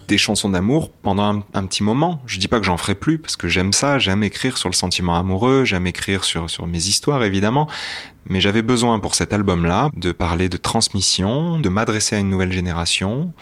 des 0.09 0.19
chansons 0.19 0.50
d'amour 0.50 0.90
pendant 0.90 1.43
un, 1.55 1.67
petit 1.67 1.83
moment. 1.83 2.21
Je 2.26 2.38
dis 2.38 2.49
pas 2.49 2.59
que 2.59 2.67
j'en 2.67 2.76
ferai 2.76 2.95
plus 2.95 3.19
parce 3.19 3.37
que 3.37 3.49
j'aime 3.49 3.73
ça, 3.73 3.99
j'aime 3.99 4.23
écrire 4.23 4.59
sur 4.59 4.69
le 4.69 4.75
sentiment 4.75 5.17
amoureux, 5.17 5.64
j'aime 5.64 5.87
écrire 5.87 6.25
sur 6.25 6.50
sur 6.50 6.67
mes 6.67 6.78
histoires 6.78 7.23
évidemment, 7.23 7.69
mais 8.28 8.40
j'avais 8.40 8.62
besoin 8.62 8.99
pour 8.99 9.14
cet 9.14 9.33
album-là 9.33 9.90
de 9.97 10.12
parler 10.12 10.49
de 10.49 10.57
transmission, 10.57 11.61
de 11.61 11.69
m'adresser 11.69 12.17
à 12.17 12.19
une 12.19 12.31
nouvelle 12.31 12.52
génération, 12.52 13.33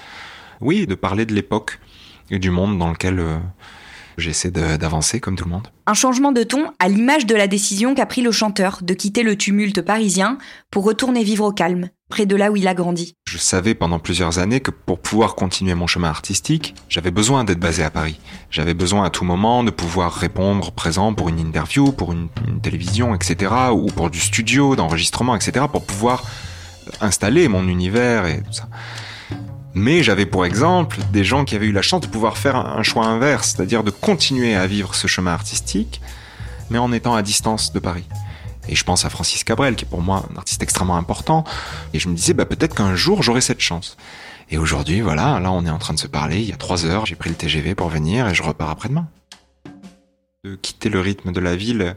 oui, 0.61 0.87
de 0.87 0.95
parler 0.95 1.27
de 1.27 1.35
l'époque 1.35 1.81
et 2.31 2.39
du 2.39 2.51
monde 2.51 2.79
dans 2.79 2.91
lequel 2.91 3.21
euh, 3.21 3.39
j'essaie 4.17 4.51
d'avancer 4.51 5.21
comme 5.21 5.37
tout 5.37 5.45
le 5.45 5.51
monde. 5.51 5.69
Un 5.87 5.95
changement 5.95 6.33
de 6.33 6.43
ton 6.43 6.65
à 6.79 6.89
l'image 6.89 7.27
de 7.27 7.35
la 7.35 7.47
décision 7.47 7.95
qu'a 7.95 8.07
pris 8.07 8.23
le 8.23 8.33
chanteur 8.33 8.81
de 8.83 8.95
quitter 8.95 9.23
le 9.23 9.37
tumulte 9.37 9.83
parisien 9.83 10.39
pour 10.71 10.85
retourner 10.85 11.23
vivre 11.23 11.45
au 11.45 11.53
calme, 11.53 11.91
près 12.09 12.27
de 12.27 12.37
là 12.37 12.51
où 12.51 12.57
il 12.57 12.69
a 12.69 12.75
grandi. 12.75 13.15
Je 13.29 13.39
savais 13.39 13.75
pendant 13.75 13.99
plusieurs 13.99 14.39
années 14.39 14.61
que 14.61 14.71
pour 14.71 15.01
pouvoir 15.01 15.35
continuer 15.35 15.75
mon 15.75 15.87
chemin 15.87 16.09
artistique, 16.09 16.75
j'avais 16.89 17.11
besoin 17.11 17.45
d'être 17.45 17.61
basé 17.61 17.83
à 17.83 17.91
Paris. 17.91 18.19
J'avais 18.51 18.75
besoin 18.75 19.05
à 19.05 19.11
tout 19.11 19.25
moment 19.25 19.65
de 19.65 19.71
pouvoir 19.71 20.13
répondre 20.13 20.73
présent 20.73 21.15
pour 21.15 21.29
une 21.29 21.39
interview, 21.39 21.93
pour 21.93 22.13
une, 22.13 22.29
une 22.47 22.61
télévision, 22.61 23.15
etc., 23.15 23.53
ou 23.73 23.87
pour 23.87 24.11
du 24.11 24.21
studio, 24.21 24.77
d'enregistrement, 24.77 25.37
etc., 25.37 25.67
pour 25.71 25.85
pouvoir 25.85 26.25
installer 27.01 27.49
mon 27.49 27.69
univers 27.69 28.27
et 28.27 28.43
tout 28.43 28.53
ça. 28.53 28.69
Mais 29.79 30.03
j'avais 30.03 30.25
pour 30.25 30.47
exemple 30.47 30.97
des 31.13 31.23
gens 31.23 31.45
qui 31.45 31.55
avaient 31.55 31.67
eu 31.67 31.73
la 31.73 31.83
chance 31.83 32.01
de 32.01 32.07
pouvoir 32.07 32.39
faire 32.39 32.57
un 32.57 32.83
choix 32.83 33.05
inverse, 33.05 33.51
c'est-à-dire 33.51 33.85
de 33.85 33.91
continuer 33.91 34.55
à 34.55 34.67
vivre 34.67 34.95
ce 34.95 35.07
chemin 35.07 35.33
artistique, 35.33 36.01
mais 36.71 36.79
en 36.79 36.93
étant 36.93 37.15
à 37.15 37.21
distance 37.21 37.75
de 37.75 37.79
Paris. 37.79 38.07
Et 38.71 38.75
je 38.75 38.83
pense 38.85 39.05
à 39.05 39.11
Francis 39.11 39.45
Cabrel, 39.45 39.77
qui 39.77 39.85
est 39.85 39.89
pour 39.89 40.01
moi 40.01 40.25
un 40.33 40.37
artiste 40.39 40.63
extrêmement 40.63 40.97
important. 40.97 41.45
Et 41.93 41.99
je 41.99 42.09
me 42.09 42.15
disais, 42.15 42.33
bah, 42.33 42.47
peut-être 42.47 42.75
qu'un 42.75 42.97
jour 42.97 43.23
j'aurai 43.23 43.43
cette 43.43 43.61
chance. 43.61 43.99
Et 44.49 44.57
aujourd'hui, 44.57 45.03
voilà, 45.03 45.39
là 45.41 45.53
on 45.53 45.67
est 45.67 45.71
en 45.71 45.79
train 45.79 45.93
de 45.93 45.99
se 45.99 46.07
parler. 46.07 46.41
Il 46.41 46.49
y 46.49 46.55
a 46.55 46.57
trois 46.57 46.87
heures, 46.87 47.05
j'ai 47.05 47.15
pris 47.15 47.29
le 47.29 47.37
TGV 47.37 47.75
pour 47.75 47.91
venir 47.91 48.27
et 48.29 48.35
je 48.35 48.43
repars 48.43 48.71
après-demain. 48.71 49.07
De 50.43 50.55
quitter 50.55 50.89
le 50.89 51.01
rythme 51.01 51.33
de 51.33 51.41
la 51.41 51.55
ville 51.55 51.97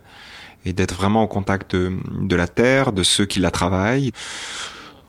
et 0.66 0.74
d'être 0.74 0.96
vraiment 0.96 1.24
au 1.24 1.28
contact 1.28 1.78
de, 1.78 1.98
de 2.12 2.36
la 2.36 2.50
terre, 2.50 2.92
de 2.92 3.04
ceux 3.04 3.26
qui 3.26 3.40
la 3.40 3.52
travaillent 3.52 4.12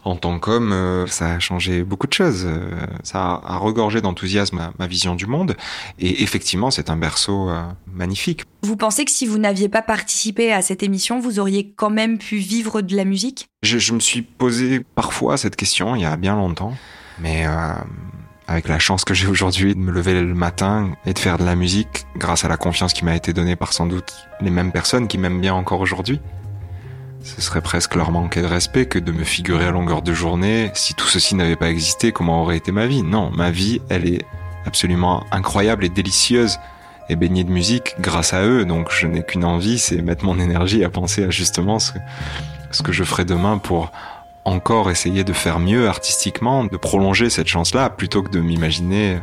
en 0.04 0.16
tant 0.16 0.38
qu'homme, 0.38 0.72
euh, 0.72 1.06
ça 1.06 1.34
a 1.34 1.38
changé 1.38 1.82
beaucoup 1.82 2.06
de 2.06 2.12
choses. 2.12 2.44
Euh, 2.46 2.70
ça 3.02 3.40
a 3.44 3.56
regorgé 3.58 4.00
d'enthousiasme 4.00 4.72
ma, 4.78 4.86
vision 4.86 5.14
du 5.14 5.26
monde. 5.26 5.56
Et 5.98 6.22
effectivement, 6.22 6.70
c'est 6.70 6.90
un 6.90 6.96
berceau 6.96 7.50
euh, 7.50 7.62
magnifique. 7.92 8.44
Vous 8.62 8.76
pensez 8.76 9.04
que 9.04 9.10
si 9.10 9.26
vous 9.26 9.38
n'aviez 9.38 9.68
pas 9.68 9.82
participé 9.82 10.52
à 10.52 10.62
cette 10.62 10.82
émission, 10.82 11.20
vous 11.20 11.38
auriez 11.38 11.72
quand 11.76 11.90
même 11.90 12.18
pu 12.18 12.36
vivre 12.36 12.80
de 12.80 12.96
la 12.96 13.04
musique? 13.04 13.48
Je, 13.62 13.78
je, 13.78 13.92
me 13.92 14.00
suis 14.00 14.22
posé 14.22 14.80
parfois 14.94 15.36
cette 15.36 15.56
question 15.56 15.94
il 15.94 16.02
y 16.02 16.06
a 16.06 16.16
bien 16.16 16.36
longtemps. 16.36 16.74
Mais 17.18 17.44
avec 18.48 18.66
la 18.66 18.78
chance 18.78 19.04
que 19.04 19.12
j'ai 19.12 19.26
aujourd'hui 19.26 19.74
de 19.74 19.80
me 19.80 19.92
lever 19.92 20.14
le 20.14 20.34
matin 20.34 20.92
et 21.04 21.12
de 21.12 21.18
faire 21.18 21.36
de 21.36 21.44
la 21.44 21.54
musique 21.54 22.06
grâce 22.16 22.44
à 22.46 22.48
la 22.48 22.56
confiance 22.56 22.94
qui 22.94 23.04
m'a 23.04 23.14
été 23.14 23.34
donnée 23.34 23.56
par 23.56 23.74
sans 23.74 23.86
doute 23.86 24.26
les 24.40 24.50
mêmes 24.50 24.72
personnes 24.72 25.06
qui 25.06 25.18
m'aiment 25.18 25.40
bien 25.40 25.54
encore 25.54 25.80
aujourd'hui. 25.80 26.20
Ce 27.22 27.40
serait 27.40 27.60
presque 27.60 27.94
leur 27.94 28.10
manquer 28.10 28.42
de 28.42 28.46
respect 28.46 28.86
que 28.86 28.98
de 28.98 29.12
me 29.12 29.24
figurer 29.24 29.66
à 29.66 29.70
longueur 29.70 30.02
de 30.02 30.12
journée. 30.12 30.70
Si 30.74 30.94
tout 30.94 31.06
ceci 31.06 31.34
n'avait 31.34 31.56
pas 31.56 31.70
existé, 31.70 32.12
comment 32.12 32.42
aurait 32.42 32.56
été 32.56 32.72
ma 32.72 32.86
vie? 32.86 33.02
Non, 33.02 33.30
ma 33.30 33.50
vie, 33.50 33.80
elle 33.88 34.06
est 34.06 34.24
absolument 34.66 35.24
incroyable 35.30 35.84
et 35.84 35.88
délicieuse 35.88 36.58
et 37.08 37.16
baignée 37.16 37.44
de 37.44 37.50
musique 37.50 37.94
grâce 38.00 38.32
à 38.32 38.44
eux. 38.44 38.64
Donc 38.64 38.90
je 38.90 39.06
n'ai 39.06 39.22
qu'une 39.22 39.44
envie, 39.44 39.78
c'est 39.78 40.00
mettre 40.00 40.24
mon 40.24 40.38
énergie 40.38 40.84
à 40.84 40.90
penser 40.90 41.24
à 41.24 41.30
justement 41.30 41.78
ce, 41.78 41.92
ce 42.70 42.82
que 42.82 42.92
je 42.92 43.04
ferai 43.04 43.24
demain 43.24 43.58
pour 43.58 43.92
encore 44.44 44.90
essayer 44.90 45.22
de 45.22 45.32
faire 45.32 45.58
mieux 45.58 45.88
artistiquement, 45.88 46.64
de 46.64 46.76
prolonger 46.76 47.28
cette 47.28 47.48
chance-là, 47.48 47.90
plutôt 47.90 48.22
que 48.22 48.30
de 48.30 48.40
m'imaginer 48.40 49.18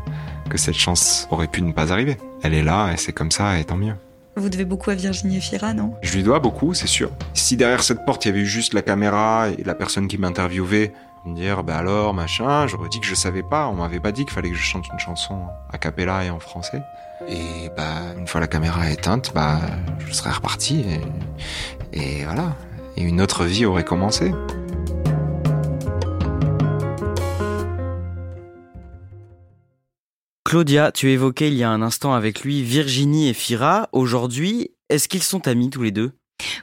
que 0.49 0.57
cette 0.57 0.77
chance 0.77 1.27
aurait 1.31 1.47
pu 1.47 1.61
ne 1.61 1.71
pas 1.71 1.91
arriver. 1.91 2.17
Elle 2.43 2.53
est 2.53 2.63
là 2.63 2.91
et 2.93 2.97
c'est 2.97 3.13
comme 3.13 3.31
ça 3.31 3.57
et 3.59 3.63
tant 3.63 3.77
mieux. 3.77 3.95
Vous 4.37 4.49
devez 4.49 4.65
beaucoup 4.65 4.91
à 4.91 4.93
Virginie 4.93 5.41
Fira, 5.41 5.73
non? 5.73 5.95
Je 6.03 6.15
lui 6.15 6.21
dois 6.21 6.37
beaucoup, 6.37 6.75
c'est 6.75 6.85
sûr. 6.85 7.09
Si 7.33 7.57
derrière 7.57 7.81
cette 7.81 8.05
porte, 8.05 8.23
il 8.25 8.27
y 8.27 8.31
avait 8.31 8.45
juste 8.45 8.75
la 8.75 8.83
caméra 8.83 9.49
et 9.49 9.63
la 9.63 9.73
personne 9.73 10.07
qui 10.07 10.19
m'interviewait, 10.19 10.93
me 11.25 11.35
dire, 11.35 11.63
bah 11.63 11.77
alors, 11.77 12.13
machin, 12.13 12.67
j'aurais 12.67 12.89
dit 12.89 12.99
que 12.99 13.07
je 13.07 13.15
savais 13.15 13.41
pas, 13.41 13.67
on 13.67 13.73
m'avait 13.73 13.99
pas 13.99 14.11
dit 14.11 14.25
qu'il 14.25 14.33
fallait 14.33 14.51
que 14.51 14.55
je 14.55 14.61
chante 14.61 14.87
une 14.93 14.99
chanson 14.99 15.39
a 15.73 15.79
cappella 15.79 16.23
et 16.23 16.29
en 16.29 16.39
français. 16.39 16.83
Et 17.27 17.71
bah, 17.75 18.13
une 18.15 18.27
fois 18.27 18.39
la 18.39 18.45
caméra 18.45 18.91
éteinte, 18.91 19.31
bah, 19.33 19.59
je 20.05 20.13
serais 20.13 20.31
reparti 20.31 20.85
et, 21.93 22.23
voilà. 22.23 22.55
Une 22.95 23.21
autre 23.21 23.43
vie 23.43 23.65
aurait 23.65 23.83
commencé. 23.83 24.31
Claudia, 30.47 30.93
tu 30.93 31.11
évoquais 31.11 31.49
il 31.49 31.55
y 31.55 31.63
a 31.65 31.69
un 31.69 31.81
instant 31.81 32.13
avec 32.13 32.39
lui 32.39 32.63
Virginie 32.63 33.27
et 33.27 33.33
Fira. 33.33 33.89
Aujourd'hui, 33.91 34.71
est-ce 34.87 35.09
qu'ils 35.09 35.21
sont 35.23 35.45
amis 35.45 35.69
tous 35.69 35.83
les 35.83 35.91
deux? 35.91 36.13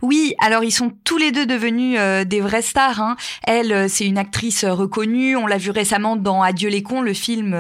Oui, 0.01 0.35
alors 0.39 0.65
ils 0.65 0.71
sont 0.71 0.91
tous 1.05 1.19
les 1.19 1.33
deux 1.33 1.45
devenus 1.45 1.99
euh, 2.01 2.25
des 2.25 2.41
vrais 2.41 2.63
stars. 2.63 3.03
Hein. 3.03 3.17
Elle, 3.47 3.73
euh, 3.73 3.87
c'est 3.87 4.07
une 4.07 4.17
actrice 4.17 4.65
euh, 4.65 4.73
reconnue. 4.73 5.37
On 5.37 5.47
l'a 5.47 5.59
vu 5.59 5.71
récemment 5.71 6.17
dans 6.17 6.41
Adieu 6.41 6.71
les 6.71 6.83
cons, 6.83 7.03
le 7.03 7.13
film 7.13 7.55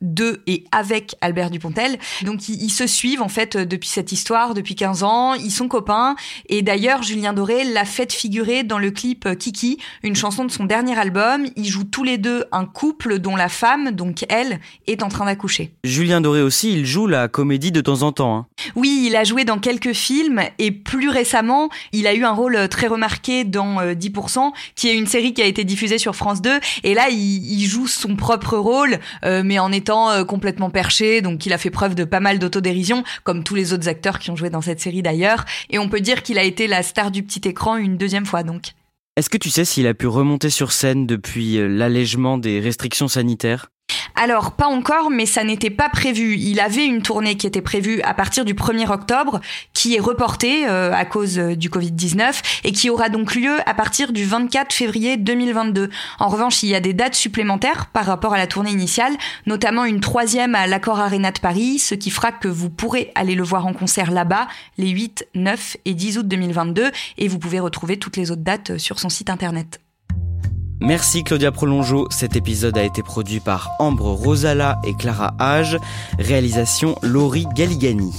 de 0.00 0.42
et 0.46 0.64
avec 0.72 1.16
Albert 1.20 1.50
Dupontel. 1.50 1.98
Donc 2.22 2.48
ils, 2.48 2.70
se 2.70 2.86
suivent 2.86 3.22
en 3.22 3.28
fait 3.28 3.56
depuis 3.56 3.88
cette 3.88 4.12
histoire, 4.12 4.54
depuis 4.54 4.74
15 4.74 5.02
ans. 5.02 5.34
Ils 5.34 5.50
sont 5.50 5.68
copains. 5.68 6.16
Et 6.48 6.62
d'ailleurs, 6.62 7.02
Julien 7.02 7.32
Doré 7.32 7.64
l'a 7.64 7.84
fait 7.84 8.12
figurer 8.12 8.62
dans 8.62 8.78
le 8.78 8.90
clip 8.90 9.28
Kiki, 9.38 9.78
une 10.02 10.14
chanson 10.14 10.44
de 10.44 10.50
son 10.50 10.64
dernier 10.64 10.98
album. 10.98 11.46
Ils 11.56 11.68
jouent 11.68 11.84
tous 11.84 12.04
les 12.04 12.18
deux 12.18 12.44
un 12.52 12.64
couple 12.64 13.18
dont 13.18 13.36
la 13.36 13.48
femme, 13.48 13.92
donc 13.92 14.24
elle, 14.28 14.60
est 14.86 15.02
en 15.02 15.08
train 15.08 15.24
d'accoucher. 15.24 15.72
Julien 15.84 16.20
Doré 16.20 16.42
aussi, 16.42 16.72
il 16.72 16.86
joue 16.86 17.06
la 17.06 17.28
comédie 17.28 17.72
de 17.72 17.80
temps 17.80 18.02
en 18.02 18.12
temps. 18.12 18.36
Hein. 18.36 18.46
Oui, 18.76 19.04
il 19.06 19.16
a 19.16 19.24
joué 19.24 19.44
dans 19.44 19.58
quelques 19.58 19.92
films 19.92 20.42
et 20.58 20.70
plus 20.70 21.08
récemment 21.08 21.68
il 21.92 22.06
a 22.06 22.14
eu 22.14 22.24
un 22.24 22.32
rôle 22.32 22.56
euh, 22.56 22.68
très 22.68 22.86
remarqué 22.86 23.44
dans 23.44 23.80
10%, 23.82 24.38
euh, 24.38 24.50
qui 24.74 24.88
est 24.88 24.96
une 24.96 25.06
série 25.06 25.32
qui 25.32 25.42
a 25.42 25.46
été 25.46 25.64
diffusée 25.64 25.98
sur 25.98 26.14
France 26.14 26.42
2. 26.42 26.60
Et 26.84 26.94
là, 26.94 27.08
il, 27.10 27.66
joue 27.66 27.86
son 27.86 28.16
propre 28.16 28.56
rôle, 28.56 28.98
euh, 29.24 29.42
mais 29.44 29.58
en 29.58 29.72
étant 29.72 29.87
complètement 30.26 30.70
perché. 30.70 31.20
Donc, 31.22 31.46
il 31.46 31.52
a 31.52 31.58
fait 31.58 31.70
preuve 31.70 31.94
de 31.94 32.04
pas 32.04 32.20
mal 32.20 32.38
d'autodérision, 32.38 33.04
comme 33.24 33.44
tous 33.44 33.54
les 33.54 33.72
autres 33.72 33.88
acteurs 33.88 34.18
qui 34.18 34.30
ont 34.30 34.36
joué 34.36 34.50
dans 34.50 34.62
cette 34.62 34.80
série 34.80 35.02
d'ailleurs. 35.02 35.44
Et 35.70 35.78
on 35.78 35.88
peut 35.88 36.00
dire 36.00 36.22
qu'il 36.22 36.38
a 36.38 36.42
été 36.42 36.66
la 36.66 36.82
star 36.82 37.10
du 37.10 37.22
petit 37.22 37.48
écran 37.48 37.76
une 37.76 37.96
deuxième 37.96 38.26
fois, 38.26 38.42
donc. 38.42 38.72
Est-ce 39.16 39.30
que 39.30 39.38
tu 39.38 39.50
sais 39.50 39.64
s'il 39.64 39.86
a 39.86 39.94
pu 39.94 40.06
remonter 40.06 40.50
sur 40.50 40.70
scène 40.70 41.06
depuis 41.06 41.58
l'allègement 41.58 42.38
des 42.38 42.60
restrictions 42.60 43.08
sanitaires? 43.08 43.70
Alors, 44.20 44.50
pas 44.50 44.66
encore, 44.66 45.10
mais 45.10 45.26
ça 45.26 45.44
n'était 45.44 45.70
pas 45.70 45.88
prévu. 45.88 46.36
Il 46.38 46.58
avait 46.58 46.84
une 46.84 47.02
tournée 47.02 47.36
qui 47.36 47.46
était 47.46 47.62
prévue 47.62 48.02
à 48.02 48.14
partir 48.14 48.44
du 48.44 48.52
1er 48.52 48.90
octobre, 48.90 49.40
qui 49.74 49.94
est 49.94 50.00
reportée 50.00 50.66
euh, 50.66 50.92
à 50.92 51.04
cause 51.04 51.38
euh, 51.38 51.54
du 51.54 51.70
Covid-19 51.70 52.42
et 52.64 52.72
qui 52.72 52.90
aura 52.90 53.10
donc 53.10 53.36
lieu 53.36 53.58
à 53.64 53.74
partir 53.74 54.12
du 54.12 54.24
24 54.24 54.72
février 54.72 55.16
2022. 55.16 55.88
En 56.18 56.26
revanche, 56.26 56.64
il 56.64 56.68
y 56.68 56.74
a 56.74 56.80
des 56.80 56.94
dates 56.94 57.14
supplémentaires 57.14 57.86
par 57.92 58.06
rapport 58.06 58.34
à 58.34 58.38
la 58.38 58.48
tournée 58.48 58.72
initiale, 58.72 59.16
notamment 59.46 59.84
une 59.84 60.00
troisième 60.00 60.56
à 60.56 60.66
l'Accord 60.66 60.98
Arena 60.98 61.30
de 61.30 61.38
Paris, 61.38 61.78
ce 61.78 61.94
qui 61.94 62.10
fera 62.10 62.32
que 62.32 62.48
vous 62.48 62.70
pourrez 62.70 63.12
aller 63.14 63.36
le 63.36 63.44
voir 63.44 63.66
en 63.66 63.72
concert 63.72 64.10
là-bas 64.10 64.48
les 64.78 64.88
8, 64.88 65.28
9 65.36 65.76
et 65.84 65.94
10 65.94 66.18
août 66.18 66.26
2022 66.26 66.90
et 67.18 67.28
vous 67.28 67.38
pouvez 67.38 67.60
retrouver 67.60 68.00
toutes 68.00 68.16
les 68.16 68.32
autres 68.32 68.42
dates 68.42 68.78
sur 68.78 68.98
son 68.98 69.10
site 69.10 69.30
internet. 69.30 69.78
Merci 70.80 71.24
Claudia 71.24 71.50
Prolongeau. 71.50 72.06
Cet 72.10 72.36
épisode 72.36 72.78
a 72.78 72.84
été 72.84 73.02
produit 73.02 73.40
par 73.40 73.70
Ambre 73.78 74.12
Rosala 74.12 74.78
et 74.84 74.94
Clara 74.94 75.34
Hage. 75.38 75.78
Réalisation 76.18 76.96
Laurie 77.02 77.46
Galigani. 77.54 78.12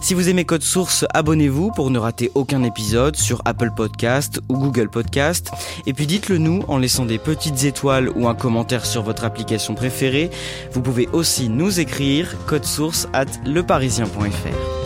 Si 0.00 0.14
vous 0.14 0.28
aimez 0.28 0.44
Code 0.44 0.62
Source, 0.62 1.04
abonnez-vous 1.12 1.72
pour 1.72 1.90
ne 1.90 1.98
rater 1.98 2.30
aucun 2.34 2.62
épisode 2.62 3.16
sur 3.16 3.42
Apple 3.44 3.70
Podcast 3.76 4.40
ou 4.48 4.56
Google 4.56 4.88
Podcast. 4.88 5.50
Et 5.86 5.92
puis 5.92 6.06
dites-le 6.06 6.38
nous 6.38 6.62
en 6.68 6.78
laissant 6.78 7.04
des 7.04 7.18
petites 7.18 7.64
étoiles 7.64 8.08
ou 8.10 8.28
un 8.28 8.34
commentaire 8.34 8.86
sur 8.86 9.02
votre 9.02 9.24
application 9.24 9.74
préférée. 9.74 10.30
Vous 10.72 10.80
pouvez 10.80 11.08
aussi 11.12 11.48
nous 11.48 11.80
écrire 11.80 12.34
source 12.62 13.08
at 13.12 13.26
leparisien.fr. 13.44 14.85